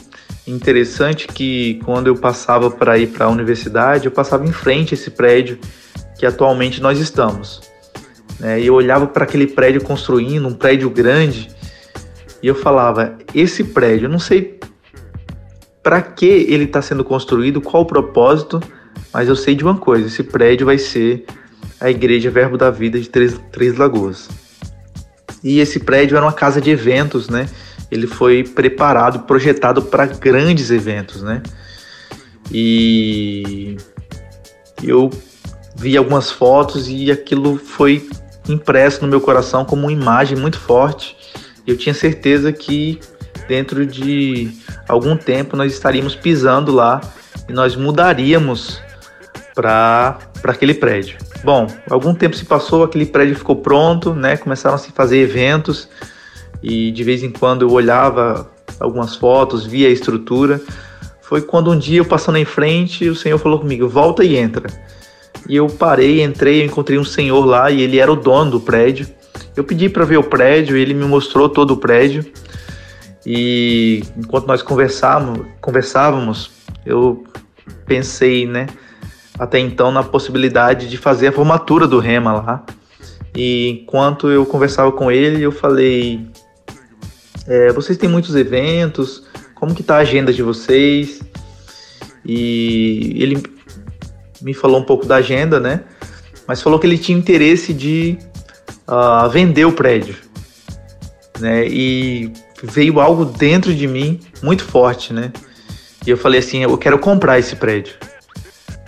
Interessante 0.46 1.26
que 1.26 1.80
quando 1.84 2.06
eu 2.06 2.14
passava 2.14 2.70
para 2.70 2.96
ir 2.96 3.08
para 3.08 3.26
a 3.26 3.28
universidade, 3.28 4.06
eu 4.06 4.12
passava 4.12 4.46
em 4.46 4.52
frente 4.52 4.94
a 4.94 4.96
esse 4.96 5.10
prédio 5.10 5.58
que 6.16 6.24
atualmente 6.24 6.80
nós 6.80 7.00
estamos. 7.00 7.60
Né? 8.38 8.60
E 8.60 8.68
eu 8.68 8.74
olhava 8.74 9.08
para 9.08 9.24
aquele 9.24 9.48
prédio 9.48 9.82
construindo, 9.82 10.46
um 10.46 10.54
prédio 10.54 10.88
grande, 10.88 11.50
e 12.40 12.46
eu 12.46 12.54
falava: 12.54 13.18
esse 13.34 13.64
prédio, 13.64 14.06
eu 14.06 14.10
não 14.10 14.20
sei 14.20 14.60
para 15.82 16.00
que 16.00 16.24
ele 16.24 16.64
está 16.64 16.80
sendo 16.80 17.02
construído, 17.02 17.60
qual 17.60 17.82
o 17.82 17.86
propósito, 17.86 18.62
mas 19.12 19.28
eu 19.28 19.34
sei 19.34 19.56
de 19.56 19.64
uma 19.64 19.76
coisa: 19.76 20.06
esse 20.06 20.22
prédio 20.22 20.66
vai 20.66 20.78
ser 20.78 21.24
a 21.80 21.90
Igreja 21.90 22.30
Verbo 22.30 22.56
da 22.56 22.70
Vida 22.70 22.98
de 22.98 23.08
Três, 23.08 23.38
Três 23.52 23.76
Lagoas. 23.76 24.28
E 25.42 25.60
esse 25.60 25.80
prédio 25.80 26.16
era 26.16 26.26
uma 26.26 26.32
casa 26.32 26.60
de 26.60 26.70
eventos, 26.70 27.28
né? 27.28 27.48
Ele 27.90 28.06
foi 28.06 28.42
preparado, 28.42 29.20
projetado 29.20 29.82
para 29.82 30.06
grandes 30.06 30.70
eventos, 30.70 31.22
né? 31.22 31.42
E 32.50 33.76
eu 34.82 35.10
vi 35.76 35.96
algumas 35.96 36.30
fotos 36.30 36.88
e 36.88 37.10
aquilo 37.10 37.56
foi 37.56 38.08
impresso 38.48 39.02
no 39.02 39.08
meu 39.08 39.20
coração 39.20 39.64
como 39.64 39.82
uma 39.82 39.92
imagem 39.92 40.36
muito 40.36 40.58
forte. 40.58 41.16
Eu 41.66 41.76
tinha 41.76 41.94
certeza 41.94 42.52
que 42.52 42.98
dentro 43.46 43.86
de 43.86 44.50
algum 44.88 45.16
tempo 45.16 45.56
nós 45.56 45.72
estaríamos 45.72 46.14
pisando 46.14 46.72
lá 46.72 47.00
e 47.48 47.52
nós 47.52 47.76
mudaríamos 47.76 48.80
para 49.54 50.18
aquele 50.44 50.74
prédio. 50.74 51.18
Bom, 51.44 51.66
algum 51.88 52.14
tempo 52.14 52.36
se 52.36 52.44
passou, 52.44 52.82
aquele 52.82 53.06
prédio 53.06 53.36
ficou 53.36 53.56
pronto, 53.56 54.12
né? 54.12 54.36
Começaram 54.36 54.74
a 54.74 54.78
se 54.78 54.90
fazer 54.90 55.18
eventos 55.18 55.88
e 56.62 56.90
de 56.90 57.04
vez 57.04 57.22
em 57.22 57.30
quando 57.30 57.62
eu 57.62 57.70
olhava 57.70 58.50
algumas 58.80 59.14
fotos, 59.14 59.64
via 59.64 59.88
a 59.88 59.90
estrutura. 59.90 60.60
Foi 61.22 61.42
quando 61.42 61.70
um 61.70 61.78
dia 61.78 62.00
eu 62.00 62.04
passando 62.04 62.38
em 62.38 62.44
frente, 62.44 63.08
o 63.08 63.14
senhor 63.14 63.38
falou 63.38 63.60
comigo: 63.60 63.88
"Volta 63.88 64.24
e 64.24 64.36
entra". 64.36 64.68
E 65.48 65.56
eu 65.56 65.66
parei, 65.68 66.22
entrei, 66.22 66.62
eu 66.62 66.66
encontrei 66.66 66.98
um 66.98 67.04
senhor 67.04 67.44
lá 67.44 67.70
e 67.70 67.80
ele 67.82 67.98
era 67.98 68.12
o 68.12 68.16
dono 68.16 68.50
do 68.52 68.60
prédio. 68.60 69.06
Eu 69.56 69.64
pedi 69.64 69.88
para 69.88 70.04
ver 70.04 70.18
o 70.18 70.24
prédio, 70.24 70.76
ele 70.76 70.92
me 70.92 71.04
mostrou 71.04 71.48
todo 71.48 71.72
o 71.72 71.76
prédio. 71.76 72.24
E 73.24 74.02
enquanto 74.16 74.46
nós 74.46 74.62
conversávamos, 74.62 75.46
conversávamos, 75.60 76.50
eu 76.84 77.24
pensei, 77.86 78.46
né? 78.46 78.66
Até 79.38 79.58
então 79.58 79.92
na 79.92 80.02
possibilidade 80.02 80.88
de 80.88 80.96
fazer 80.96 81.28
a 81.28 81.32
formatura 81.32 81.86
do 81.86 81.98
Rema 81.98 82.32
lá. 82.32 82.66
E 83.34 83.82
enquanto 83.82 84.28
eu 84.30 84.44
conversava 84.44 84.90
com 84.90 85.12
ele, 85.12 85.42
eu 85.42 85.52
falei: 85.52 86.26
é, 87.46 87.72
vocês 87.72 87.96
têm 87.96 88.08
muitos 88.08 88.34
eventos, 88.34 89.22
como 89.54 89.74
que 89.74 89.82
tá 89.82 89.96
a 89.96 90.00
agenda 90.00 90.32
de 90.32 90.42
vocês? 90.42 91.20
E 92.26 93.14
ele 93.22 93.42
me 94.42 94.52
falou 94.52 94.80
um 94.80 94.84
pouco 94.84 95.06
da 95.06 95.16
agenda, 95.16 95.60
né? 95.60 95.84
Mas 96.46 96.60
falou 96.60 96.78
que 96.78 96.86
ele 96.86 96.98
tinha 96.98 97.16
interesse 97.16 97.72
de 97.72 98.18
uh, 98.88 99.28
vender 99.30 99.64
o 99.64 99.72
prédio, 99.72 100.16
né? 101.38 101.66
E 101.68 102.32
veio 102.62 102.98
algo 102.98 103.24
dentro 103.24 103.72
de 103.72 103.86
mim 103.86 104.18
muito 104.42 104.64
forte, 104.64 105.12
né? 105.12 105.32
E 106.06 106.10
eu 106.10 106.16
falei 106.16 106.40
assim: 106.40 106.62
eu 106.62 106.76
quero 106.76 106.98
comprar 106.98 107.38
esse 107.38 107.54
prédio 107.54 107.94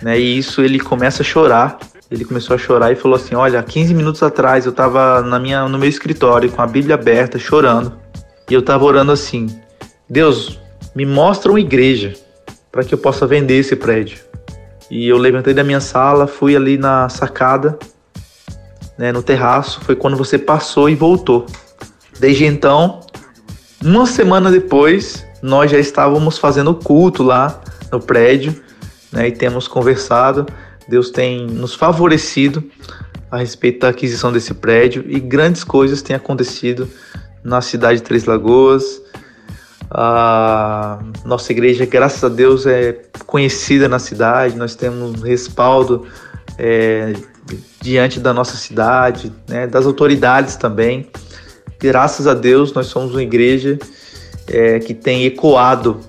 né? 0.01 0.19
E 0.19 0.37
isso 0.37 0.61
ele 0.61 0.79
começa 0.79 1.21
a 1.21 1.25
chorar. 1.25 1.77
Ele 2.09 2.25
começou 2.25 2.55
a 2.55 2.59
chorar 2.59 2.91
e 2.91 2.95
falou 2.95 3.15
assim: 3.15 3.35
"Olha, 3.35 3.61
15 3.63 3.93
minutos 3.93 4.21
atrás 4.21 4.65
eu 4.65 4.71
estava 4.71 5.21
na 5.21 5.39
minha 5.39 5.67
no 5.67 5.77
meu 5.77 5.87
escritório 5.87 6.51
com 6.51 6.61
a 6.61 6.67
Bíblia 6.67 6.95
aberta, 6.95 7.39
chorando. 7.39 7.93
E 8.49 8.53
eu 8.53 8.59
estava 8.59 8.83
orando 8.83 9.11
assim: 9.11 9.47
Deus, 10.09 10.59
me 10.93 11.05
mostra 11.05 11.51
uma 11.51 11.59
igreja 11.59 12.13
para 12.71 12.83
que 12.83 12.93
eu 12.93 12.97
possa 12.97 13.25
vender 13.25 13.59
esse 13.59 13.75
prédio. 13.75 14.19
E 14.89 15.07
eu 15.07 15.17
levantei 15.17 15.53
da 15.53 15.63
minha 15.63 15.79
sala, 15.79 16.27
fui 16.27 16.53
ali 16.55 16.77
na 16.77 17.07
sacada, 17.07 17.79
né, 18.97 19.11
no 19.11 19.23
terraço, 19.23 19.79
foi 19.81 19.95
quando 19.95 20.17
você 20.17 20.37
passou 20.37 20.89
e 20.89 20.95
voltou. 20.95 21.45
Desde 22.19 22.45
então, 22.45 22.99
uma 23.83 24.05
semana 24.05 24.51
depois, 24.51 25.25
nós 25.41 25.71
já 25.71 25.79
estávamos 25.79 26.37
fazendo 26.37 26.75
culto 26.75 27.23
lá 27.23 27.61
no 27.91 27.99
prédio, 27.99 28.61
né, 29.11 29.27
e 29.27 29.31
temos 29.31 29.67
conversado. 29.67 30.45
Deus 30.87 31.09
tem 31.11 31.45
nos 31.45 31.75
favorecido 31.75 32.63
a 33.29 33.37
respeito 33.37 33.79
da 33.79 33.89
aquisição 33.89 34.31
desse 34.31 34.53
prédio 34.53 35.05
e 35.07 35.19
grandes 35.19 35.63
coisas 35.63 36.01
têm 36.01 36.15
acontecido 36.15 36.87
na 37.43 37.61
cidade 37.61 37.99
de 37.99 38.03
Três 38.03 38.25
Lagoas. 38.25 39.01
A 39.89 40.99
nossa 41.25 41.51
igreja, 41.51 41.85
graças 41.85 42.23
a 42.23 42.29
Deus, 42.29 42.65
é 42.65 43.01
conhecida 43.25 43.89
na 43.89 43.99
cidade, 43.99 44.55
nós 44.55 44.75
temos 44.75 45.21
respaldo 45.21 46.07
é, 46.57 47.13
diante 47.81 48.19
da 48.19 48.33
nossa 48.33 48.55
cidade, 48.55 49.31
né, 49.47 49.67
das 49.67 49.85
autoridades 49.85 50.55
também. 50.55 51.09
Graças 51.79 52.27
a 52.27 52.33
Deus, 52.33 52.73
nós 52.73 52.87
somos 52.87 53.11
uma 53.11 53.23
igreja 53.23 53.77
é, 54.47 54.79
que 54.79 54.93
tem 54.93 55.25
ecoado 55.25 55.99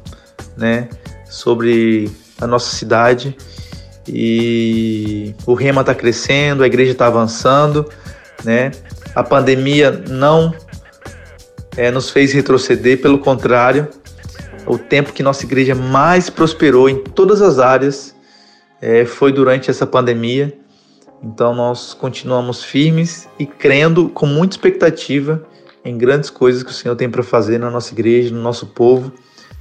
né, 0.57 0.89
sobre 1.29 2.11
a 2.43 2.47
nossa 2.47 2.75
cidade 2.75 3.37
e 4.09 5.35
o 5.47 5.55
rema 5.55 5.83
está 5.83 5.95
crescendo, 5.95 6.65
a 6.65 6.67
igreja 6.67 6.91
está 6.93 7.07
avançando, 7.07 7.89
né? 8.45 8.73
A 9.15 9.23
pandemia 9.23 9.93
não 10.09 10.53
é, 11.77 11.91
nos 11.91 12.11
fez 12.11 12.33
retroceder, 12.33 13.01
pelo 13.01 13.19
contrário, 13.19 13.89
o 14.67 14.77
tempo 14.77 15.13
que 15.13 15.23
nossa 15.23 15.45
igreja 15.45 15.75
mais 15.75 16.29
prosperou 16.29 16.89
em 16.89 16.99
todas 16.99 17.41
as 17.41 17.59
áreas 17.59 18.15
é, 18.81 19.05
foi 19.05 19.33
durante 19.33 19.71
essa 19.71 19.87
pandemia. 19.87 20.53
Então 21.23 21.55
nós 21.55 21.95
continuamos 21.95 22.65
firmes 22.65 23.29
e 23.39 23.47
crendo 23.47 24.09
com 24.09 24.27
muita 24.27 24.55
expectativa 24.55 25.45
em 25.85 25.97
grandes 25.97 26.31
coisas 26.31 26.65
que 26.65 26.71
o 26.71 26.75
Senhor 26.75 26.97
tem 26.97 27.09
para 27.09 27.23
fazer 27.23 27.59
na 27.59 27.71
nossa 27.71 27.93
igreja, 27.93 28.35
no 28.35 28.43
nosso 28.43 28.67
povo. 28.67 29.13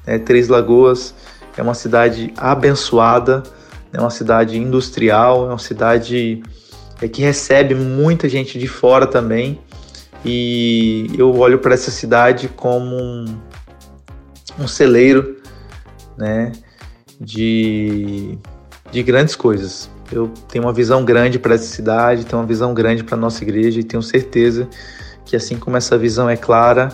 É, 0.07 0.17
Três 0.17 0.47
Lagoas 0.47 1.13
é 1.57 1.61
uma 1.61 1.73
cidade 1.73 2.33
abençoada 2.37 3.43
é 3.93 3.99
uma 3.99 4.09
cidade 4.09 4.57
industrial, 4.57 5.45
é 5.45 5.49
uma 5.49 5.59
cidade 5.59 6.41
é, 7.01 7.07
que 7.07 7.21
recebe 7.21 7.75
muita 7.75 8.29
gente 8.29 8.57
de 8.57 8.67
fora 8.67 9.05
também. 9.05 9.59
E 10.23 11.07
eu 11.17 11.35
olho 11.37 11.59
para 11.59 11.73
essa 11.73 11.91
cidade 11.91 12.47
como 12.47 12.95
um, 12.95 13.25
um 14.59 14.67
celeiro 14.67 15.37
né, 16.17 16.51
de, 17.19 18.37
de 18.91 19.03
grandes 19.03 19.35
coisas. 19.35 19.89
Eu 20.11 20.31
tenho 20.47 20.65
uma 20.65 20.73
visão 20.73 21.03
grande 21.03 21.39
para 21.39 21.55
essa 21.55 21.65
cidade, 21.65 22.25
tenho 22.25 22.41
uma 22.41 22.47
visão 22.47 22.73
grande 22.73 23.03
para 23.03 23.15
a 23.15 23.19
nossa 23.19 23.43
igreja 23.43 23.79
e 23.79 23.83
tenho 23.83 24.03
certeza 24.03 24.67
que 25.25 25.35
assim 25.35 25.57
como 25.57 25.77
essa 25.77 25.97
visão 25.97 26.29
é 26.29 26.35
clara, 26.35 26.89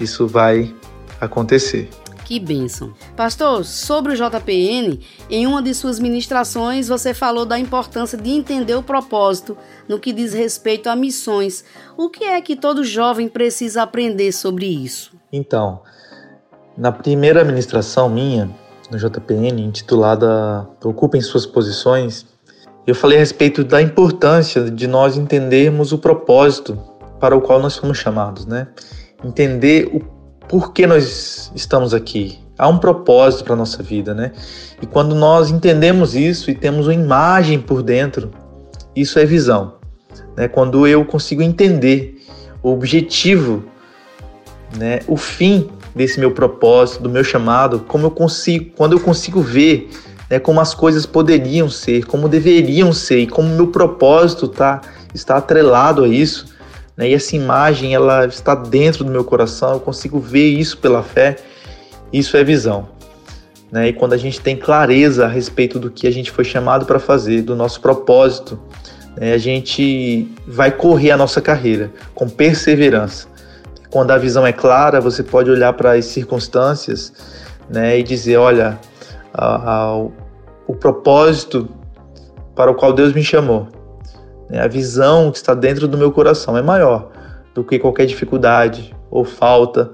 isso 0.00 0.26
vai 0.26 0.74
acontecer. 1.20 1.88
Que 2.30 2.38
bênção. 2.38 2.94
Pastor, 3.16 3.64
sobre 3.64 4.12
o 4.12 4.14
JPN, 4.14 5.00
em 5.28 5.48
uma 5.48 5.60
de 5.60 5.74
suas 5.74 5.98
ministrações 5.98 6.86
você 6.86 7.12
falou 7.12 7.44
da 7.44 7.58
importância 7.58 8.16
de 8.16 8.30
entender 8.30 8.76
o 8.76 8.84
propósito 8.84 9.58
no 9.88 9.98
que 9.98 10.12
diz 10.12 10.32
respeito 10.32 10.88
a 10.88 10.94
missões. 10.94 11.64
O 11.98 12.08
que 12.08 12.22
é 12.22 12.40
que 12.40 12.54
todo 12.54 12.84
jovem 12.84 13.26
precisa 13.28 13.82
aprender 13.82 14.30
sobre 14.30 14.66
isso? 14.66 15.10
Então, 15.32 15.80
na 16.78 16.92
primeira 16.92 17.42
ministração 17.42 18.08
minha, 18.08 18.48
no 18.92 18.96
JPN, 18.96 19.64
intitulada 19.64 20.68
Ocupem 20.84 21.20
Suas 21.20 21.44
Posições, 21.44 22.24
eu 22.86 22.94
falei 22.94 23.16
a 23.16 23.20
respeito 23.22 23.64
da 23.64 23.82
importância 23.82 24.70
de 24.70 24.86
nós 24.86 25.16
entendermos 25.16 25.90
o 25.92 25.98
propósito 25.98 26.78
para 27.18 27.36
o 27.36 27.40
qual 27.40 27.58
nós 27.58 27.76
fomos 27.76 27.98
chamados, 27.98 28.46
né? 28.46 28.68
Entender 29.24 29.90
o 29.92 30.19
por 30.50 30.72
que 30.72 30.84
nós 30.84 31.52
estamos 31.54 31.94
aqui. 31.94 32.40
Há 32.58 32.66
um 32.66 32.76
propósito 32.76 33.44
para 33.44 33.54
a 33.54 33.56
nossa 33.56 33.84
vida, 33.84 34.12
né? 34.12 34.32
E 34.82 34.86
quando 34.86 35.14
nós 35.14 35.48
entendemos 35.48 36.16
isso 36.16 36.50
e 36.50 36.56
temos 36.56 36.88
uma 36.88 36.94
imagem 36.94 37.60
por 37.60 37.84
dentro, 37.84 38.32
isso 38.94 39.20
é 39.20 39.24
visão. 39.24 39.74
Né? 40.36 40.48
Quando 40.48 40.88
eu 40.88 41.04
consigo 41.04 41.40
entender 41.40 42.20
o 42.64 42.72
objetivo, 42.72 43.62
né? 44.76 44.98
o 45.06 45.16
fim 45.16 45.70
desse 45.94 46.18
meu 46.18 46.32
propósito, 46.32 47.04
do 47.04 47.08
meu 47.08 47.22
chamado, 47.22 47.84
como 47.86 48.06
eu 48.06 48.10
consigo, 48.10 48.72
quando 48.76 48.94
eu 48.94 49.00
consigo 49.00 49.40
ver 49.40 49.88
né, 50.28 50.40
como 50.40 50.60
as 50.60 50.74
coisas 50.74 51.06
poderiam 51.06 51.70
ser, 51.70 52.06
como 52.06 52.28
deveriam 52.28 52.92
ser 52.92 53.20
e 53.20 53.26
como 53.28 53.48
meu 53.48 53.68
propósito 53.68 54.48
tá, 54.48 54.80
está 55.14 55.36
atrelado 55.36 56.02
a 56.02 56.08
isso, 56.08 56.46
né? 57.00 57.08
E 57.08 57.14
essa 57.14 57.34
imagem 57.34 57.94
ela 57.94 58.26
está 58.26 58.54
dentro 58.54 59.04
do 59.04 59.10
meu 59.10 59.24
coração, 59.24 59.72
eu 59.72 59.80
consigo 59.80 60.20
ver 60.20 60.50
isso 60.50 60.76
pela 60.76 61.02
fé. 61.02 61.36
Isso 62.12 62.36
é 62.36 62.44
visão. 62.44 62.90
Né? 63.72 63.88
E 63.88 63.92
quando 63.94 64.12
a 64.12 64.18
gente 64.18 64.38
tem 64.38 64.54
clareza 64.54 65.24
a 65.24 65.28
respeito 65.28 65.78
do 65.78 65.90
que 65.90 66.06
a 66.06 66.10
gente 66.10 66.30
foi 66.30 66.44
chamado 66.44 66.84
para 66.84 66.98
fazer, 66.98 67.40
do 67.40 67.56
nosso 67.56 67.80
propósito, 67.80 68.60
né? 69.16 69.32
a 69.32 69.38
gente 69.38 70.30
vai 70.46 70.70
correr 70.70 71.12
a 71.12 71.16
nossa 71.16 71.40
carreira 71.40 71.90
com 72.14 72.28
perseverança. 72.28 73.28
Quando 73.88 74.10
a 74.10 74.18
visão 74.18 74.46
é 74.46 74.52
clara, 74.52 75.00
você 75.00 75.22
pode 75.22 75.50
olhar 75.50 75.72
para 75.72 75.92
as 75.92 76.04
circunstâncias 76.04 77.14
né? 77.70 77.98
e 77.98 78.02
dizer: 78.02 78.36
olha, 78.36 78.78
a, 79.32 79.72
a, 79.72 79.96
o 79.96 80.74
propósito 80.78 81.66
para 82.54 82.70
o 82.70 82.74
qual 82.74 82.92
Deus 82.92 83.14
me 83.14 83.24
chamou 83.24 83.79
né? 84.50 84.60
A 84.60 84.66
visão 84.66 85.30
que 85.30 85.38
está 85.38 85.54
dentro 85.54 85.86
do 85.86 85.96
meu 85.96 86.10
coração 86.10 86.56
é 86.56 86.62
maior 86.62 87.10
do 87.54 87.64
que 87.64 87.78
qualquer 87.78 88.06
dificuldade 88.06 88.94
ou 89.10 89.24
falta, 89.24 89.92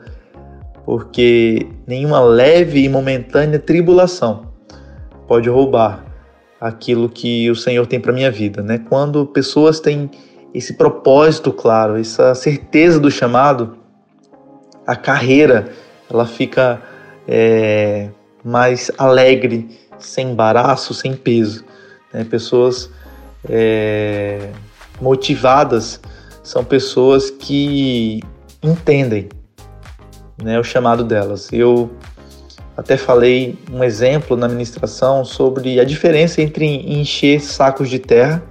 porque 0.85 1.69
nenhuma 1.87 2.21
leve 2.21 2.83
e 2.83 2.89
momentânea 2.89 3.59
tribulação 3.59 4.47
pode 5.27 5.49
roubar 5.49 6.05
aquilo 6.61 7.09
que 7.09 7.51
o 7.51 7.55
Senhor 7.55 7.87
tem 7.87 8.01
para 8.01 8.13
minha 8.13 8.31
vida, 8.31 8.63
né? 8.63 8.79
Quando 8.89 9.27
pessoas 9.27 9.79
têm 9.79 10.11
esse 10.55 10.75
propósito 10.75 11.53
claro, 11.53 11.99
essa 11.99 12.35
certeza 12.35 12.99
do 12.99 13.11
chamado, 13.11 13.77
a 14.87 14.97
carreira 14.97 15.69
ela 16.11 16.25
fica 16.25 16.81
é, 17.29 18.09
mais 18.43 18.91
alegre, 18.97 19.69
sem 19.99 20.31
embaraço, 20.31 20.95
sem 20.95 21.15
peso. 21.15 21.65
Né? 22.13 22.25
Pessoas 22.25 22.91
é, 23.49 24.51
motivadas 25.01 26.01
são 26.43 26.65
pessoas 26.65 27.31
que 27.31 28.23
entendem 28.63 29.29
né, 30.43 30.59
o 30.59 30.65
chamado 30.65 31.03
delas. 31.05 31.53
Eu 31.53 31.91
até 32.77 32.97
falei 32.97 33.59
um 33.73 33.83
exemplo 33.83 34.37
na 34.37 34.49
ministração 34.49 35.25
sobre 35.25 35.81
a 35.81 35.85
diferença 35.85 36.43
entre 36.43 36.67
encher 36.67 37.41
sacos 37.41 37.89
de 37.89 37.99
terra 37.99 38.43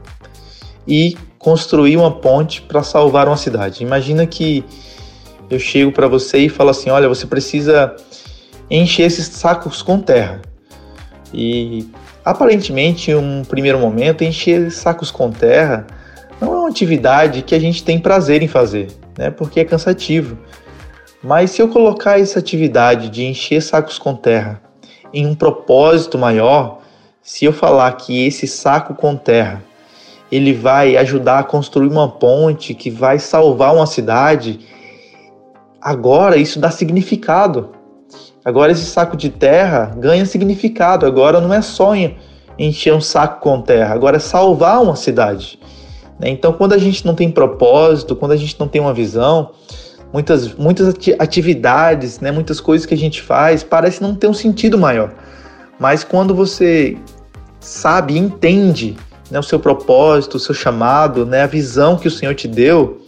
e 0.88 1.16
construir 1.38 1.96
uma 1.96 2.12
ponte 2.12 2.62
para 2.62 2.82
salvar 2.82 3.28
uma 3.28 3.38
cidade. 3.38 3.84
Imagina 3.84 4.26
que 4.26 4.64
eu 5.50 5.60
chego 5.60 5.92
para 5.92 6.08
você 6.08 6.40
e 6.40 6.50
falo 6.50 6.72
assim: 6.72 6.90
olha, 6.90 7.08
você 7.08 7.28
precisa 7.28 7.96
encher 8.70 9.04
esses 9.04 9.28
sacos 9.28 9.82
com 9.82 10.00
terra. 10.00 10.42
E 11.34 11.88
Aparentemente, 12.26 13.12
em 13.12 13.16
um 13.16 13.44
primeiro 13.46 13.78
momento, 13.78 14.24
encher 14.24 14.72
sacos 14.72 15.12
com 15.12 15.30
terra 15.30 15.86
não 16.42 16.54
é 16.54 16.58
uma 16.62 16.70
atividade 16.70 17.44
que 17.44 17.54
a 17.54 17.60
gente 17.60 17.84
tem 17.84 18.00
prazer 18.00 18.42
em 18.42 18.48
fazer, 18.48 18.88
né? 19.16 19.30
Porque 19.30 19.60
é 19.60 19.64
cansativo. 19.64 20.36
Mas 21.24 21.52
se 21.52 21.62
eu 21.62 21.70
colocar 21.70 22.20
essa 22.20 22.40
atividade 22.40 23.10
de 23.10 23.24
encher 23.24 23.62
sacos 23.62 24.00
com 24.00 24.16
terra 24.16 24.60
em 25.14 25.28
um 25.28 25.36
propósito 25.36 26.18
maior, 26.18 26.82
se 27.22 27.46
eu 27.46 27.54
falar 27.54 27.92
que 27.94 28.26
esse 28.26 28.48
saco 28.48 28.96
com 28.96 29.16
terra 29.16 29.64
ele 30.32 30.52
vai 30.52 30.98
ajudar 30.98 31.40
a 31.40 31.44
construir 31.44 31.88
uma 31.88 32.10
ponte 32.10 32.74
que 32.74 32.90
vai 32.90 33.20
salvar 33.20 33.74
uma 33.74 33.86
cidade, 33.86 34.60
agora 35.80 36.38
isso 36.38 36.60
dá 36.60 36.72
significado. 36.72 37.75
Agora 38.46 38.72
esse 38.72 38.86
saco 38.86 39.18
de 39.18 39.32
terra 39.32 39.92
ganha 39.98 40.24
significado. 40.24 41.08
Agora 41.08 41.42
não 41.42 41.52
é 41.52 41.64
só 41.64 41.94
encher 42.60 42.94
um 42.94 43.02
saco 43.02 43.42
com 43.42 43.60
terra, 43.60 43.96
agora 43.96 44.18
é 44.18 44.20
salvar 44.20 44.82
uma 44.84 44.96
cidade. 44.96 45.60
Né? 46.20 46.30
Então, 46.30 46.54
quando 46.54 46.74
a 46.74 46.78
gente 46.78 47.04
não 47.06 47.16
tem 47.16 47.32
propósito, 47.32 48.16
quando 48.16 48.34
a 48.34 48.38
gente 48.38 48.56
não 48.60 48.68
tem 48.68 48.80
uma 48.80 48.94
visão, 48.94 49.52
muitas, 50.14 50.54
muitas 50.54 50.94
atividades, 51.20 52.20
né, 52.20 52.32
muitas 52.32 52.62
coisas 52.62 52.86
que 52.86 52.94
a 52.94 52.98
gente 52.98 53.22
faz, 53.22 53.64
parece 53.64 54.02
não 54.02 54.16
ter 54.16 54.28
um 54.28 54.34
sentido 54.34 54.78
maior. 54.78 55.12
Mas 55.80 56.04
quando 56.04 56.34
você 56.34 56.98
sabe, 57.60 58.18
entende 58.18 58.96
né, 59.30 59.40
o 59.40 59.44
seu 59.44 59.60
propósito, 59.60 60.36
o 60.36 60.40
seu 60.40 60.54
chamado, 60.54 61.26
né, 61.26 61.42
a 61.42 61.48
visão 61.48 61.98
que 61.98 62.08
o 62.08 62.12
Senhor 62.12 62.36
te 62.36 62.48
deu, 62.48 63.02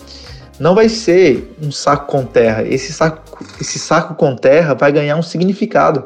não 0.60 0.74
vai 0.74 0.90
ser 0.90 1.56
um 1.62 1.72
saco 1.72 2.08
com 2.08 2.26
terra. 2.26 2.64
Esse 2.64 2.92
saco, 2.92 3.46
esse 3.60 3.78
saco 3.78 4.16
com 4.16 4.36
terra 4.36 4.74
vai 4.74 4.92
ganhar 4.92 5.16
um 5.16 5.22
significado 5.22 6.06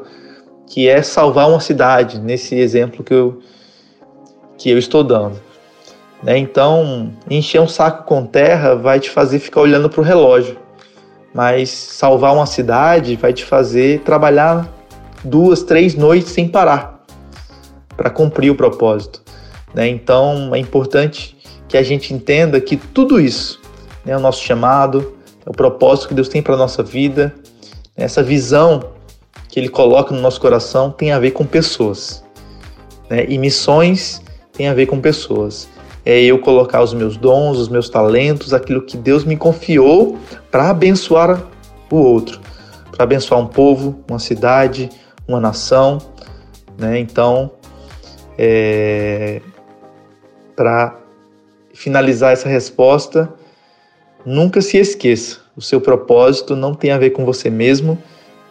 que 0.66 0.88
é 0.88 1.02
salvar 1.02 1.48
uma 1.48 1.60
cidade, 1.60 2.18
nesse 2.18 2.54
exemplo 2.54 3.04
que 3.04 3.12
eu, 3.12 3.40
que 4.56 4.70
eu 4.70 4.78
estou 4.78 5.04
dando. 5.04 5.38
Né? 6.22 6.38
Então, 6.38 7.12
encher 7.28 7.60
um 7.60 7.68
saco 7.68 8.04
com 8.04 8.24
terra 8.24 8.74
vai 8.74 9.00
te 9.00 9.10
fazer 9.10 9.38
ficar 9.38 9.60
olhando 9.60 9.90
para 9.90 10.00
o 10.00 10.04
relógio, 10.04 10.56
mas 11.34 11.68
salvar 11.68 12.34
uma 12.34 12.46
cidade 12.46 13.16
vai 13.16 13.32
te 13.32 13.44
fazer 13.44 14.00
trabalhar 14.00 14.66
duas, 15.24 15.62
três 15.62 15.94
noites 15.94 16.32
sem 16.32 16.48
parar 16.48 17.04
para 17.96 18.08
cumprir 18.10 18.50
o 18.50 18.54
propósito. 18.54 19.22
Né? 19.74 19.88
Então, 19.88 20.54
é 20.54 20.58
importante 20.58 21.36
que 21.68 21.76
a 21.76 21.82
gente 21.82 22.12
entenda 22.12 22.60
que 22.60 22.76
tudo 22.76 23.20
isso, 23.20 23.60
né, 24.04 24.16
o 24.16 24.20
nosso 24.20 24.42
chamado, 24.42 25.14
é 25.44 25.50
o 25.50 25.52
propósito 25.52 26.08
que 26.08 26.14
Deus 26.14 26.28
tem 26.28 26.42
para 26.42 26.54
a 26.54 26.58
nossa 26.58 26.82
vida, 26.82 27.34
essa 27.96 28.22
visão 28.22 28.92
que 29.48 29.60
Ele 29.60 29.68
coloca 29.68 30.14
no 30.14 30.20
nosso 30.20 30.40
coração 30.40 30.90
tem 30.90 31.12
a 31.12 31.18
ver 31.18 31.32
com 31.32 31.44
pessoas. 31.44 32.24
Né? 33.10 33.26
E 33.28 33.36
missões 33.36 34.22
tem 34.52 34.68
a 34.68 34.74
ver 34.74 34.86
com 34.86 35.00
pessoas. 35.00 35.68
É 36.04 36.20
eu 36.20 36.38
colocar 36.38 36.82
os 36.82 36.94
meus 36.94 37.16
dons, 37.16 37.58
os 37.58 37.68
meus 37.68 37.88
talentos, 37.88 38.52
aquilo 38.52 38.82
que 38.82 38.96
Deus 38.96 39.24
me 39.24 39.36
confiou 39.36 40.18
para 40.50 40.70
abençoar 40.70 41.42
o 41.90 41.96
outro, 41.96 42.40
para 42.90 43.04
abençoar 43.04 43.40
um 43.40 43.46
povo, 43.46 44.02
uma 44.08 44.18
cidade, 44.18 44.88
uma 45.28 45.38
nação. 45.38 45.98
Né? 46.78 46.98
Então, 46.98 47.52
é... 48.38 49.42
para 50.56 50.98
finalizar 51.74 52.32
essa 52.32 52.48
resposta, 52.48 53.32
nunca 54.24 54.60
se 54.60 54.76
esqueça: 54.76 55.38
o 55.56 55.60
seu 55.60 55.80
propósito 55.80 56.56
não 56.56 56.74
tem 56.74 56.90
a 56.90 56.98
ver 56.98 57.10
com 57.10 57.24
você 57.24 57.50
mesmo, 57.50 57.98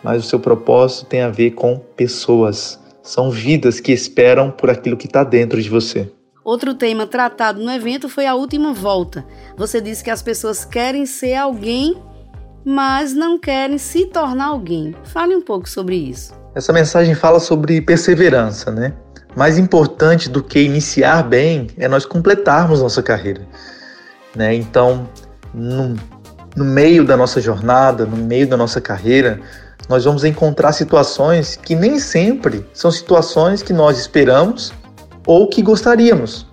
mas 0.03 0.25
o 0.25 0.27
seu 0.27 0.39
propósito 0.39 1.05
tem 1.05 1.21
a 1.21 1.29
ver 1.29 1.51
com 1.51 1.77
pessoas. 1.95 2.79
São 3.03 3.31
vidas 3.31 3.79
que 3.79 3.91
esperam 3.91 4.51
por 4.51 4.69
aquilo 4.69 4.97
que 4.97 5.07
está 5.07 5.23
dentro 5.23 5.61
de 5.61 5.69
você. 5.69 6.11
Outro 6.43 6.73
tema 6.73 7.05
tratado 7.05 7.63
no 7.63 7.71
evento 7.71 8.09
foi 8.09 8.25
a 8.25 8.33
última 8.33 8.73
volta. 8.73 9.25
Você 9.55 9.79
disse 9.79 10.03
que 10.03 10.09
as 10.09 10.23
pessoas 10.23 10.65
querem 10.65 11.05
ser 11.05 11.35
alguém, 11.35 11.95
mas 12.65 13.13
não 13.13 13.39
querem 13.39 13.77
se 13.77 14.05
tornar 14.07 14.47
alguém. 14.47 14.95
Fale 15.03 15.35
um 15.35 15.41
pouco 15.41 15.69
sobre 15.69 15.95
isso. 15.95 16.33
Essa 16.55 16.73
mensagem 16.73 17.15
fala 17.15 17.39
sobre 17.39 17.79
perseverança, 17.81 18.71
né? 18.71 18.93
Mais 19.35 19.57
importante 19.57 20.29
do 20.29 20.43
que 20.43 20.59
iniciar 20.59 21.23
bem 21.23 21.67
é 21.77 21.87
nós 21.87 22.05
completarmos 22.05 22.81
nossa 22.81 23.01
carreira, 23.01 23.47
né? 24.35 24.53
Então, 24.53 25.07
no, 25.53 25.95
no 26.55 26.65
meio 26.65 27.05
da 27.05 27.15
nossa 27.17 27.39
jornada, 27.41 28.05
no 28.05 28.17
meio 28.17 28.47
da 28.47 28.57
nossa 28.57 28.79
carreira, 28.79 29.39
nós 29.89 30.05
vamos 30.05 30.23
encontrar 30.23 30.71
situações 30.71 31.55
que 31.55 31.75
nem 31.75 31.99
sempre 31.99 32.65
são 32.73 32.91
situações 32.91 33.61
que 33.61 33.73
nós 33.73 33.99
esperamos 33.99 34.73
ou 35.25 35.49
que 35.49 35.61
gostaríamos, 35.61 36.47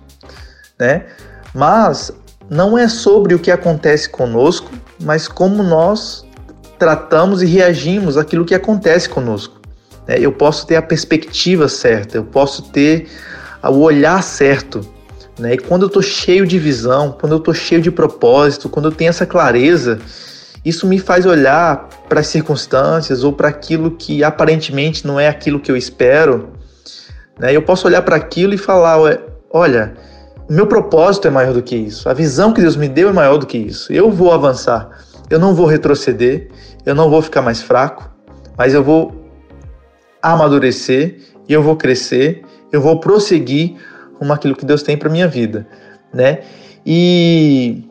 né? 0.77 1.05
Mas 1.53 2.11
não 2.49 2.77
é 2.77 2.87
sobre 2.87 3.33
o 3.33 3.39
que 3.39 3.51
acontece 3.51 4.09
conosco, 4.09 4.71
mas 5.01 5.27
como 5.27 5.63
nós 5.63 6.25
tratamos 6.77 7.41
e 7.41 7.45
reagimos 7.45 8.17
àquilo 8.17 8.45
que 8.45 8.55
acontece 8.55 9.07
conosco. 9.07 9.59
Né? 10.07 10.17
Eu 10.19 10.31
posso 10.31 10.65
ter 10.65 10.77
a 10.77 10.81
perspectiva 10.81 11.67
certa, 11.67 12.17
eu 12.17 12.23
posso 12.23 12.63
ter 12.63 13.07
o 13.63 13.79
olhar 13.79 14.23
certo. 14.23 14.81
Né? 15.39 15.53
E 15.53 15.57
quando 15.57 15.83
eu 15.83 15.87
estou 15.87 16.01
cheio 16.01 16.45
de 16.45 16.59
visão, 16.59 17.15
quando 17.19 17.31
eu 17.31 17.37
estou 17.37 17.53
cheio 17.53 17.81
de 17.81 17.89
propósito, 17.89 18.69
quando 18.69 18.89
eu 18.89 18.91
tenho 18.91 19.09
essa 19.09 19.25
clareza, 19.25 19.99
isso 20.63 20.85
me 20.85 20.99
faz 20.99 21.25
olhar 21.25 21.87
para 22.09 22.19
as 22.19 22.27
circunstâncias 22.27 23.23
ou 23.23 23.31
para 23.31 23.47
aquilo 23.47 23.91
que 23.91 24.23
aparentemente 24.23 25.07
não 25.07 25.19
é 25.19 25.27
aquilo 25.27 25.59
que 25.59 25.71
eu 25.71 25.77
espero. 25.77 26.49
Né? 27.39 27.55
Eu 27.55 27.61
posso 27.61 27.87
olhar 27.87 28.01
para 28.01 28.17
aquilo 28.17 28.53
e 28.53 28.57
falar: 28.57 28.97
olha, 29.49 29.93
o 30.49 30.53
meu 30.53 30.67
propósito 30.67 31.27
é 31.27 31.31
maior 31.31 31.53
do 31.53 31.63
que 31.63 31.75
isso, 31.75 32.09
a 32.09 32.13
visão 32.13 32.51
que 32.53 32.61
Deus 32.61 32.75
me 32.75 32.89
deu 32.89 33.09
é 33.09 33.13
maior 33.13 33.37
do 33.37 33.45
que 33.45 33.57
isso. 33.57 33.93
Eu 33.93 34.11
vou 34.11 34.33
avançar, 34.33 34.89
eu 35.29 35.39
não 35.39 35.55
vou 35.55 35.65
retroceder, 35.65 36.49
eu 36.85 36.93
não 36.93 37.09
vou 37.09 37.21
ficar 37.21 37.41
mais 37.41 37.61
fraco, 37.61 38.09
mas 38.57 38.73
eu 38.73 38.83
vou 38.83 39.15
amadurecer 40.21 41.21
e 41.47 41.53
eu 41.53 41.63
vou 41.63 41.77
crescer, 41.77 42.43
eu 42.71 42.81
vou 42.81 42.99
prosseguir 42.99 43.77
rumo 44.19 44.33
aquilo 44.33 44.55
que 44.55 44.65
Deus 44.65 44.83
tem 44.83 44.97
para 44.97 45.09
minha 45.09 45.27
vida, 45.27 45.67
né? 46.13 46.39
E 46.85 47.89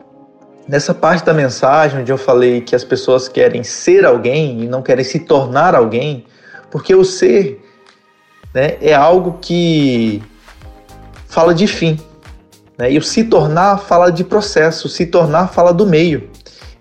Nessa 0.69 0.93
parte 0.93 1.25
da 1.25 1.33
mensagem 1.33 2.01
onde 2.01 2.11
eu 2.11 2.17
falei 2.17 2.61
que 2.61 2.75
as 2.75 2.83
pessoas 2.83 3.27
querem 3.27 3.63
ser 3.63 4.05
alguém 4.05 4.61
e 4.61 4.67
não 4.67 4.83
querem 4.83 5.03
se 5.03 5.21
tornar 5.21 5.73
alguém, 5.73 6.25
porque 6.69 6.93
o 6.93 7.03
ser 7.03 7.59
né, 8.53 8.77
é 8.79 8.93
algo 8.93 9.39
que 9.41 10.21
fala 11.25 11.55
de 11.55 11.65
fim. 11.65 11.99
Né, 12.77 12.91
e 12.91 12.99
o 12.99 13.01
se 13.01 13.23
tornar 13.23 13.79
fala 13.79 14.11
de 14.11 14.23
processo, 14.23 14.87
se 14.87 15.07
tornar 15.07 15.47
fala 15.47 15.73
do 15.73 15.87
meio. 15.87 16.29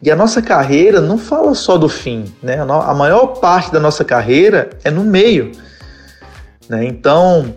E 0.03 0.11
a 0.11 0.17
nossa 0.17 0.43
carreira 0.43 1.01
não 1.01 1.17
fala 1.17 1.55
só 1.55 1.79
do 1.79 1.89
fim, 1.89 2.27
né? 2.43 2.61
A 2.61 2.93
maior 2.93 3.39
parte 3.41 3.73
da 3.73 3.81
nossa 3.81 4.05
carreira 4.05 4.69
é 4.85 4.91
no 4.91 5.03
meio. 5.03 5.53
Né? 6.69 6.85
Então, 6.85 7.55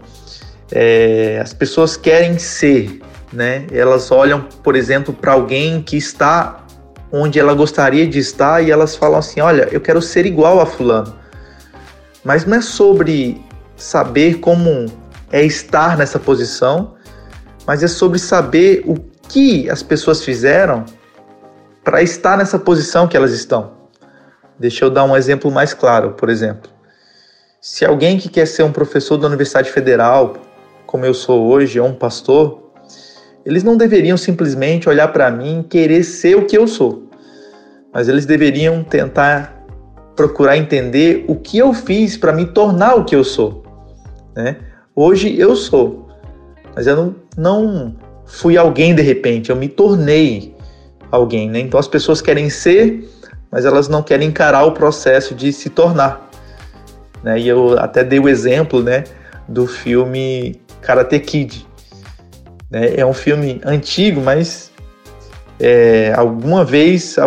é, 0.72 1.40
as 1.42 1.54
pessoas 1.54 1.98
querem 1.98 2.38
ser, 2.40 3.02
né? 3.32 3.66
Elas 3.72 4.12
olham, 4.12 4.42
por 4.64 4.76
exemplo, 4.76 5.14
para 5.14 5.34
alguém 5.34 5.82
que 5.82 5.98
está 5.98 6.66
onde 7.12 7.40
ela 7.40 7.54
gostaria 7.54 8.08
de 8.08 8.20
estar 8.20 8.64
e 8.64 8.72
elas 8.72 8.96
falam 8.96 9.20
assim: 9.20 9.42
"Olha, 9.42 9.68
eu 9.72 9.82
quero 9.82 10.02
ser 10.02 10.26
igual 10.26 10.60
a 10.60 10.66
fulano". 10.66 11.14
Mas 12.24 12.46
não 12.46 12.58
é 12.58 12.62
sobre 12.62 13.44
saber 13.76 14.36
como 14.36 14.86
é 15.32 15.44
estar 15.44 15.98
nessa 15.98 16.20
posição, 16.20 16.96
mas 17.66 17.84
é 17.84 17.88
sobre 17.88 18.20
saber 18.20 18.84
o 18.86 18.96
que 19.28 19.70
as 19.70 19.82
pessoas 19.82 20.24
fizeram 20.24 20.86
para 21.84 22.02
estar 22.02 22.38
nessa 22.38 22.60
posição 22.60 23.08
que 23.08 23.18
elas 23.18 23.32
estão. 23.32 23.74
Deixa 24.60 24.86
eu 24.86 24.90
dar 24.90 25.04
um 25.04 25.18
exemplo 25.18 25.50
mais 25.50 25.74
claro, 25.74 26.12
por 26.12 26.30
exemplo. 26.30 26.70
Se 27.60 27.86
alguém 27.86 28.18
que 28.18 28.30
quer 28.30 28.46
ser 28.46 28.64
um 28.64 28.72
professor 28.72 29.18
da 29.18 29.28
Universidade 29.28 29.72
Federal, 29.72 30.36
como 30.92 31.06
eu 31.06 31.14
sou 31.14 31.48
hoje, 31.48 31.80
ou 31.80 31.88
um 31.88 31.94
pastor, 31.94 32.74
eles 33.46 33.64
não 33.64 33.78
deveriam 33.78 34.18
simplesmente 34.18 34.90
olhar 34.90 35.08
para 35.08 35.32
mim 35.32 35.62
e 35.62 35.64
querer 35.64 36.04
ser 36.04 36.36
o 36.36 36.46
que 36.46 36.58
eu 36.58 36.68
sou, 36.68 37.08
mas 37.94 38.10
eles 38.10 38.26
deveriam 38.26 38.84
tentar 38.84 39.66
procurar 40.18 40.58
entender 40.58 41.24
o 41.30 41.36
que 41.38 41.58
eu 41.58 41.74
fiz 41.74 42.18
para 42.18 42.34
me 42.34 42.46
tornar 42.46 42.96
o 42.96 43.06
que 43.06 43.16
eu 43.16 43.24
sou. 43.24 43.64
Né? 44.36 44.58
Hoje 44.94 45.40
eu 45.40 45.56
sou, 45.56 46.10
mas 46.76 46.88
eu 46.88 46.96
não, 46.98 47.16
não 47.38 47.96
fui 48.26 48.58
alguém 48.58 48.94
de 48.94 49.02
repente, 49.02 49.50
eu 49.50 49.56
me 49.56 49.70
tornei 49.70 50.54
alguém. 51.10 51.50
Né? 51.50 51.62
Então 51.62 51.80
as 51.80 51.88
pessoas 51.88 52.22
querem 52.22 52.50
ser, 52.50 53.10
mas 53.50 53.64
elas 53.64 53.88
não 53.88 54.04
querem 54.04 54.28
encarar 54.28 54.66
o 54.66 54.74
processo 54.74 55.34
de 55.34 55.54
se 55.54 55.70
tornar. 55.70 56.30
Né? 57.24 57.40
E 57.40 57.48
eu 57.48 57.80
até 57.80 58.04
dei 58.04 58.20
o 58.20 58.28
exemplo 58.28 58.84
né, 58.84 59.06
do 59.48 59.66
filme 59.66 60.60
Karate 60.82 61.20
Kid. 61.20 61.68
Né? 62.70 62.96
É 62.98 63.06
um 63.06 63.14
filme 63.14 63.62
antigo, 63.66 64.22
mas 64.22 64.72
é, 65.60 66.14
alguma 66.16 66.66
vez, 66.66 67.18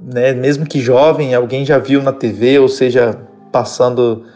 né, 0.00 0.32
mesmo 0.32 0.66
que 0.66 0.80
jovem, 0.80 1.34
alguém 1.34 1.64
já 1.64 1.78
viu 1.78 2.02
na 2.02 2.12
TV, 2.12 2.58
ou 2.58 2.68
seja, 2.68 3.18
passando 3.50 4.26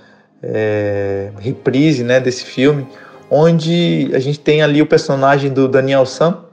é, 0.42 1.30
reprise 1.38 2.02
né, 2.02 2.18
desse 2.18 2.44
filme, 2.44 2.86
onde 3.30 4.10
a 4.14 4.18
gente 4.18 4.40
tem 4.40 4.62
ali 4.62 4.80
o 4.80 4.86
personagem 4.86 5.52
do 5.52 5.68
Daniel 5.68 6.06
Sam, 6.06 6.44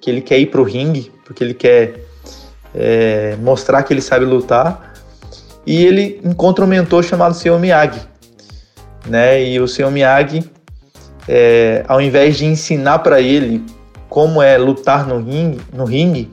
que 0.00 0.10
ele 0.10 0.20
quer 0.20 0.38
ir 0.38 0.46
para 0.46 0.60
o 0.60 0.64
ringue, 0.64 1.12
porque 1.24 1.44
ele 1.44 1.54
quer 1.54 2.00
é, 2.74 3.36
mostrar 3.40 3.82
que 3.82 3.92
ele 3.92 4.02
sabe 4.02 4.24
lutar, 4.24 4.94
e 5.66 5.84
ele 5.84 6.20
encontra 6.24 6.64
um 6.64 6.68
mentor 6.68 7.04
chamado 7.04 7.34
Sr. 7.34 7.58
Miyagi. 7.58 8.00
Né? 9.06 9.44
E 9.44 9.60
o 9.60 9.68
Sr. 9.68 9.90
Miyagi 9.90 10.50
é, 11.28 11.84
ao 11.86 12.00
invés 12.00 12.38
de 12.38 12.46
ensinar 12.46 13.00
para 13.00 13.20
ele 13.20 13.62
como 14.08 14.40
é 14.40 14.56
lutar 14.56 15.06
no 15.06 15.18
ringue, 15.18 15.60
no 15.72 15.84
ringue 15.84 16.30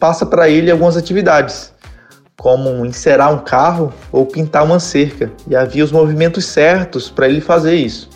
passa 0.00 0.26
para 0.26 0.48
ele 0.48 0.70
algumas 0.70 0.96
atividades, 0.96 1.72
como 2.36 2.84
encerar 2.84 3.32
um 3.32 3.38
carro 3.38 3.94
ou 4.10 4.26
pintar 4.26 4.64
uma 4.64 4.80
cerca. 4.80 5.32
E 5.48 5.54
havia 5.54 5.84
os 5.84 5.92
movimentos 5.92 6.44
certos 6.44 7.08
para 7.08 7.28
ele 7.28 7.40
fazer 7.40 7.76
isso. 7.76 8.10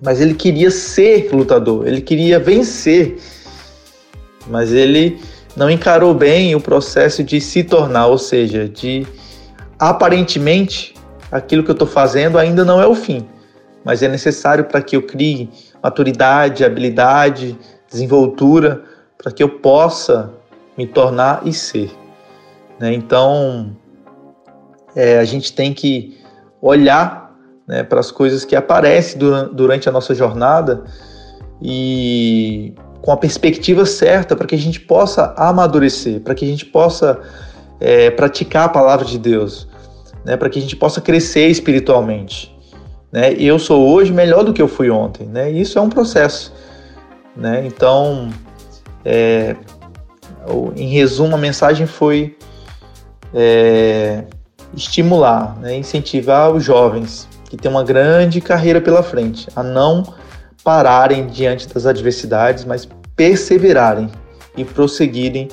Mas 0.00 0.20
ele 0.20 0.32
queria 0.32 0.70
ser 0.70 1.28
lutador, 1.32 1.86
ele 1.86 2.00
queria 2.00 2.38
vencer. 2.38 3.18
Mas 4.46 4.72
ele 4.72 5.20
não 5.56 5.68
encarou 5.68 6.14
bem 6.14 6.54
o 6.54 6.60
processo 6.60 7.22
de 7.22 7.40
se 7.40 7.62
tornar, 7.64 8.06
ou 8.06 8.16
seja, 8.16 8.68
de 8.68 9.06
aparentemente 9.78 10.94
aquilo 11.30 11.62
que 11.62 11.70
eu 11.70 11.74
estou 11.74 11.88
fazendo 11.88 12.38
ainda 12.38 12.64
não 12.64 12.80
é 12.80 12.86
o 12.86 12.94
fim 12.94 13.26
mas 13.84 14.02
é 14.02 14.08
necessário 14.08 14.64
para 14.64 14.82
que 14.82 14.96
eu 14.96 15.02
crie 15.02 15.50
maturidade, 15.82 16.64
habilidade, 16.64 17.58
desenvoltura, 17.90 18.82
para 19.16 19.32
que 19.32 19.42
eu 19.42 19.48
possa 19.48 20.32
me 20.76 20.86
tornar 20.86 21.42
e 21.46 21.52
ser. 21.52 21.90
Né? 22.78 22.92
Então, 22.92 23.76
é, 24.94 25.18
a 25.18 25.24
gente 25.24 25.52
tem 25.52 25.72
que 25.72 26.18
olhar 26.60 27.34
né, 27.66 27.82
para 27.82 28.00
as 28.00 28.10
coisas 28.10 28.44
que 28.44 28.56
aparecem 28.56 29.18
durante 29.18 29.88
a 29.88 29.92
nossa 29.92 30.14
jornada 30.14 30.84
e 31.62 32.74
com 33.00 33.12
a 33.12 33.16
perspectiva 33.16 33.86
certa 33.86 34.36
para 34.36 34.46
que 34.46 34.54
a 34.54 34.58
gente 34.58 34.80
possa 34.80 35.34
amadurecer, 35.36 36.20
para 36.20 36.34
que 36.34 36.44
a 36.44 36.48
gente 36.48 36.66
possa 36.66 37.20
é, 37.78 38.10
praticar 38.10 38.66
a 38.66 38.68
palavra 38.68 39.04
de 39.04 39.18
Deus, 39.18 39.68
né, 40.24 40.36
para 40.36 40.50
que 40.50 40.58
a 40.58 40.62
gente 40.62 40.76
possa 40.76 41.00
crescer 41.00 41.48
espiritualmente. 41.48 42.54
Né? 43.12 43.32
Eu 43.34 43.58
sou 43.58 43.88
hoje 43.90 44.12
melhor 44.12 44.44
do 44.44 44.52
que 44.52 44.62
eu 44.62 44.68
fui 44.68 44.90
ontem, 44.90 45.26
né? 45.26 45.50
Isso 45.50 45.78
é 45.78 45.82
um 45.82 45.88
processo, 45.88 46.54
né? 47.36 47.66
Então, 47.66 48.30
é, 49.04 49.56
em 50.76 50.88
resumo, 50.88 51.34
a 51.34 51.38
mensagem 51.38 51.86
foi 51.86 52.36
é, 53.34 54.24
estimular, 54.74 55.56
né, 55.58 55.76
incentivar 55.76 56.50
os 56.50 56.64
jovens 56.64 57.28
que 57.48 57.56
têm 57.56 57.70
uma 57.70 57.82
grande 57.82 58.40
carreira 58.40 58.80
pela 58.80 59.02
frente 59.02 59.48
a 59.56 59.62
não 59.62 60.14
pararem 60.62 61.26
diante 61.26 61.68
das 61.68 61.86
adversidades, 61.86 62.64
mas 62.64 62.88
perseverarem 63.16 64.08
e 64.56 64.64
prosseguirem 64.64 65.48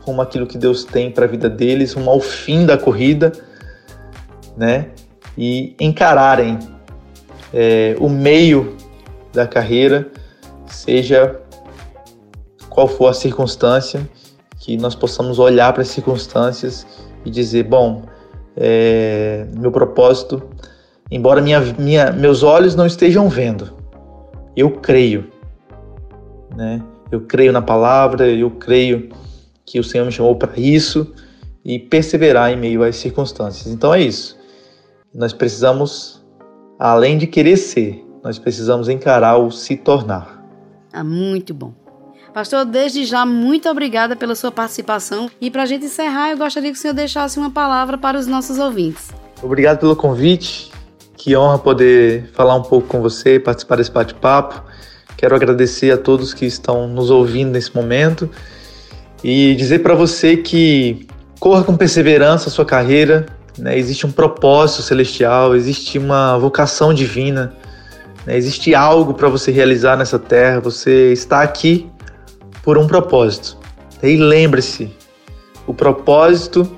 rumo 0.00 0.22
aquilo 0.22 0.46
que 0.46 0.58
Deus 0.58 0.84
tem 0.84 1.10
para 1.10 1.26
a 1.26 1.28
vida 1.28 1.48
deles, 1.48 1.92
rumo 1.92 2.10
ao 2.10 2.20
fim 2.20 2.64
da 2.66 2.76
corrida, 2.78 3.32
né? 4.56 4.88
E 5.36 5.74
encararem 5.80 6.58
é, 7.52 7.96
o 7.98 8.08
meio 8.08 8.76
da 9.32 9.46
carreira, 9.46 10.10
seja 10.66 11.40
qual 12.68 12.88
for 12.88 13.08
a 13.08 13.14
circunstância, 13.14 14.08
que 14.58 14.76
nós 14.76 14.94
possamos 14.94 15.38
olhar 15.38 15.72
para 15.72 15.82
as 15.82 15.88
circunstâncias 15.88 16.86
e 17.24 17.30
dizer: 17.30 17.64
bom, 17.64 18.04
é, 18.56 19.46
meu 19.58 19.72
propósito, 19.72 20.42
embora 21.10 21.40
minha, 21.40 21.60
minha, 21.78 22.12
meus 22.12 22.42
olhos 22.42 22.74
não 22.74 22.86
estejam 22.86 23.28
vendo, 23.28 23.72
eu 24.56 24.70
creio, 24.70 25.30
né? 26.56 26.82
Eu 27.10 27.20
creio 27.22 27.52
na 27.52 27.60
palavra, 27.60 28.26
eu 28.26 28.50
creio 28.50 29.10
que 29.66 29.78
o 29.78 29.84
Senhor 29.84 30.04
me 30.04 30.12
chamou 30.12 30.34
para 30.36 30.58
isso 30.58 31.12
e 31.64 31.78
perseverar 31.78 32.50
em 32.50 32.56
meio 32.56 32.82
às 32.82 32.96
circunstâncias. 32.96 33.66
Então 33.72 33.92
é 33.92 34.00
isso. 34.00 34.38
Nós 35.14 35.32
precisamos, 35.32 36.21
além 36.90 37.16
de 37.16 37.28
querer 37.28 37.56
ser, 37.56 38.04
nós 38.24 38.38
precisamos 38.40 38.88
encarar 38.88 39.36
o 39.36 39.52
se 39.52 39.76
tornar. 39.76 40.44
Ah, 40.92 41.04
muito 41.04 41.54
bom. 41.54 41.72
Pastor, 42.34 42.64
desde 42.64 43.04
já, 43.04 43.24
muito 43.24 43.68
obrigada 43.68 44.16
pela 44.16 44.34
sua 44.34 44.50
participação. 44.50 45.30
E 45.40 45.48
para 45.48 45.62
a 45.62 45.66
gente 45.66 45.84
encerrar, 45.84 46.30
eu 46.30 46.38
gostaria 46.38 46.72
que 46.72 46.76
o 46.76 46.80
senhor 46.80 46.94
deixasse 46.94 47.38
uma 47.38 47.50
palavra 47.50 47.96
para 47.96 48.18
os 48.18 48.26
nossos 48.26 48.58
ouvintes. 48.58 49.10
Obrigado 49.42 49.78
pelo 49.78 49.94
convite. 49.94 50.72
Que 51.16 51.36
honra 51.36 51.58
poder 51.58 52.30
falar 52.32 52.56
um 52.56 52.62
pouco 52.62 52.88
com 52.88 53.00
você, 53.00 53.38
participar 53.38 53.76
desse 53.76 53.92
bate-papo. 53.92 54.64
Quero 55.16 55.36
agradecer 55.36 55.92
a 55.92 55.96
todos 55.96 56.34
que 56.34 56.46
estão 56.46 56.88
nos 56.88 57.10
ouvindo 57.10 57.52
nesse 57.52 57.72
momento 57.76 58.28
e 59.22 59.54
dizer 59.54 59.80
para 59.80 59.94
você 59.94 60.36
que 60.36 61.06
corra 61.38 61.62
com 61.62 61.76
perseverança 61.76 62.48
a 62.48 62.52
sua 62.52 62.64
carreira. 62.64 63.26
Né? 63.58 63.78
Existe 63.78 64.06
um 64.06 64.12
propósito 64.12 64.82
celestial, 64.82 65.54
existe 65.54 65.98
uma 65.98 66.38
vocação 66.38 66.92
divina, 66.92 67.54
né? 68.26 68.36
existe 68.36 68.74
algo 68.74 69.14
para 69.14 69.28
você 69.28 69.50
realizar 69.50 69.96
nessa 69.96 70.18
terra. 70.18 70.60
Você 70.60 71.12
está 71.12 71.42
aqui 71.42 71.90
por 72.62 72.78
um 72.78 72.86
propósito. 72.86 73.58
E 74.02 74.16
lembre-se, 74.16 74.90
o 75.66 75.72
propósito 75.72 76.68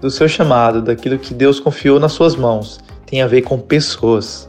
do 0.00 0.10
seu 0.10 0.28
chamado, 0.28 0.82
daquilo 0.82 1.18
que 1.18 1.34
Deus 1.34 1.60
confiou 1.60 2.00
nas 2.00 2.12
suas 2.12 2.34
mãos, 2.34 2.80
tem 3.06 3.22
a 3.22 3.26
ver 3.26 3.42
com 3.42 3.58
pessoas. 3.58 4.48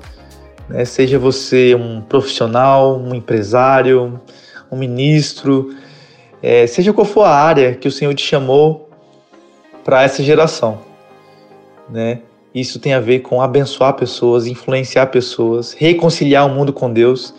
Né? 0.68 0.86
Seja 0.86 1.20
você 1.20 1.76
um 1.76 2.02
profissional, 2.02 3.00
um 3.00 3.14
empresário, 3.14 4.20
um 4.72 4.78
ministro, 4.78 5.76
é, 6.42 6.66
seja 6.68 6.94
qual 6.94 7.06
for 7.06 7.24
a 7.24 7.34
área 7.34 7.76
que 7.76 7.88
o 7.88 7.92
Senhor 7.92 8.14
te 8.14 8.26
chamou 8.26 8.90
para 9.84 10.04
essa 10.04 10.24
geração. 10.24 10.89
Né? 11.90 12.22
Isso 12.54 12.80
tem 12.80 12.94
a 12.94 13.00
ver 13.00 13.20
com 13.20 13.42
abençoar 13.42 13.94
pessoas, 13.94 14.48
influenciar 14.48 15.08
pessoas, 15.08 15.74
reconciliar 15.74 16.46
o 16.46 16.50
mundo 16.50 16.74
com 16.74 16.92
Deus 16.92 17.34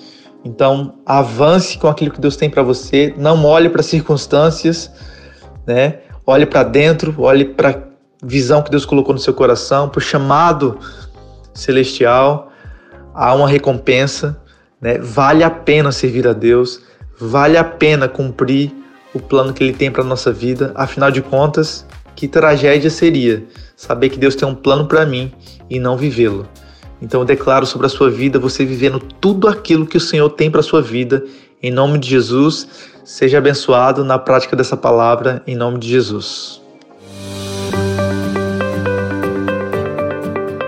então, 0.44 0.94
avance 1.04 1.76
com 1.76 1.88
aquilo 1.88 2.10
que 2.10 2.20
Deus 2.20 2.36
tem 2.36 2.48
para 2.48 2.62
você, 2.62 3.14
não 3.16 3.44
olhe 3.44 3.68
para 3.68 3.82
circunstâncias, 3.82 4.90
né? 5.66 5.98
Olhe 6.26 6.46
para 6.46 6.62
dentro, 6.62 7.14
olhe 7.18 7.44
para 7.44 7.88
visão 8.22 8.62
que 8.62 8.70
Deus 8.70 8.86
colocou 8.86 9.12
no 9.12 9.20
seu 9.20 9.34
coração, 9.34 9.88
para 9.88 9.98
o 9.98 10.02
chamado 10.02 10.78
celestial. 11.52 12.50
Há 13.14 13.34
uma 13.34 13.48
recompensa, 13.48 14.40
né? 14.80 14.98
Vale 14.98 15.44
a 15.44 15.50
pena 15.50 15.92
servir 15.92 16.26
a 16.26 16.32
Deus, 16.32 16.80
vale 17.18 17.58
a 17.58 17.64
pena 17.64 18.08
cumprir 18.08 18.72
o 19.12 19.20
plano 19.20 19.52
que 19.52 19.62
Ele 19.62 19.74
tem 19.74 19.90
para 19.90 20.02
nossa 20.02 20.32
vida. 20.32 20.72
Afinal 20.74 21.10
de 21.10 21.20
contas, 21.20 21.84
que 22.16 22.26
tragédia 22.26 22.88
seria 22.88 23.44
saber 23.80 24.10
que 24.10 24.18
Deus 24.18 24.34
tem 24.34 24.46
um 24.46 24.54
plano 24.54 24.84
para 24.84 25.06
mim 25.06 25.32
e 25.70 25.80
não 25.80 25.96
vivê-lo. 25.96 26.46
Então 27.00 27.22
eu 27.22 27.24
declaro 27.24 27.64
sobre 27.64 27.86
a 27.86 27.90
sua 27.90 28.10
vida 28.10 28.38
você 28.38 28.62
vivendo 28.62 28.98
tudo 28.98 29.48
aquilo 29.48 29.86
que 29.86 29.96
o 29.96 30.00
Senhor 30.00 30.28
tem 30.28 30.50
para 30.50 30.62
sua 30.62 30.82
vida. 30.82 31.24
Em 31.62 31.70
nome 31.70 31.98
de 31.98 32.10
Jesus, 32.10 32.68
seja 33.02 33.38
abençoado 33.38 34.04
na 34.04 34.18
prática 34.18 34.54
dessa 34.54 34.76
palavra, 34.76 35.42
em 35.46 35.56
nome 35.56 35.78
de 35.78 35.88
Jesus. 35.88 36.60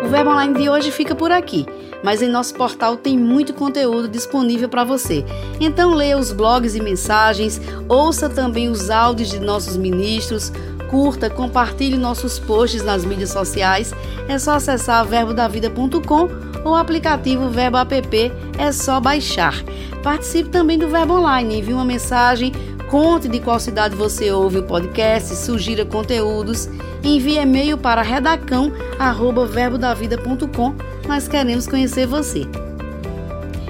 O 0.03 0.09
Verbo 0.09 0.31
Online 0.31 0.55
de 0.55 0.71
hoje 0.71 0.91
fica 0.91 1.15
por 1.15 1.31
aqui, 1.31 1.67
mas 2.03 2.23
em 2.23 2.31
nosso 2.31 2.55
portal 2.55 2.97
tem 2.97 3.19
muito 3.19 3.53
conteúdo 3.53 4.09
disponível 4.09 4.71
para 4.71 4.85
você. 4.85 5.23
Então 5.61 5.95
leia 5.95 6.17
os 6.17 6.33
blogs 6.33 6.75
e 6.75 6.81
mensagens, 6.81 7.61
ouça 7.91 8.31
também 8.31 8.71
os 8.71 8.89
áudios 8.89 9.29
de 9.29 9.39
nossos 9.39 9.77
ministros, 9.77 10.51
curta, 10.93 11.29
compartilhe 11.31 11.97
nossos 11.97 12.39
posts 12.39 12.85
nas 12.85 13.03
mídias 13.03 13.31
sociais. 13.31 13.95
É 14.29 14.39
só 14.39 14.57
acessar 14.57 15.03
verbodavida.com 15.07 16.29
ou 16.63 16.73
o 16.73 16.77
aplicativo 16.77 17.49
Verbo 17.49 17.79
App, 17.79 18.31
é 18.59 18.71
só 18.71 19.01
baixar. 19.01 19.55
Participe 20.03 20.51
também 20.51 20.79
do 20.79 20.89
Verbo 20.89 21.15
Online, 21.15 21.61
envie 21.61 21.73
uma 21.73 21.87
mensagem, 21.87 22.53
conte 22.91 23.27
de 23.27 23.41
qual 23.41 23.59
cidade 23.59 23.97
você 23.97 24.31
ouve 24.31 24.59
o 24.59 24.65
podcast, 24.65 25.35
sugira 25.35 25.87
conteúdos, 25.87 26.69
envie 27.03 27.39
e-mail 27.39 27.79
para 27.79 28.03
redacão@verbodavida.com. 28.03 30.75
Nós 31.09 31.27
queremos 31.27 31.67
conhecer 31.67 32.07
você. 32.07 32.47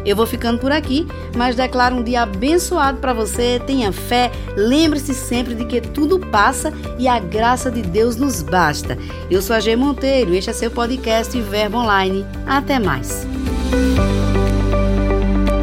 Eu 0.05 0.17
vou 0.17 0.27
ficando 0.27 0.59
por 0.59 0.73
aqui, 0.73 1.07
mas 1.37 1.57
declaro 1.57 1.97
um 1.97 2.03
dia 2.03 2.23
abençoado 2.23 2.99
para 2.99 3.12
você. 3.12 3.61
Tenha 3.67 3.93
fé, 3.93 4.31
lembre-se 4.57 5.15
sempre 5.15 5.55
de 5.55 5.65
que 5.65 5.81
tudo 5.81 6.19
passa 6.19 6.73
e 6.99 7.07
a 7.07 7.19
graça 7.19 7.71
de 7.71 7.83
Deus 7.83 8.17
nos 8.17 8.43
basta. 8.43 8.99
Eu 9.31 9.41
sou 9.41 9.55
a 9.55 9.61
G 9.61 9.77
Monteiro, 9.77 10.35
este 10.35 10.51
é 10.51 10.53
seu 10.53 10.71
podcast 10.71 11.41
Verbo 11.41 11.79
Online. 11.79 12.27
Até 12.47 12.79
mais. 12.79 13.27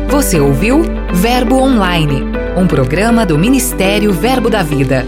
Você 0.10 0.40
ouviu 0.40 0.82
Verbo 1.14 1.56
Online, 1.56 2.24
um 2.58 2.68
programa 2.68 3.26
do 3.26 3.38
Ministério 3.38 4.12
Verbo 4.12 4.50
da 4.50 4.64
Vida. 4.64 5.06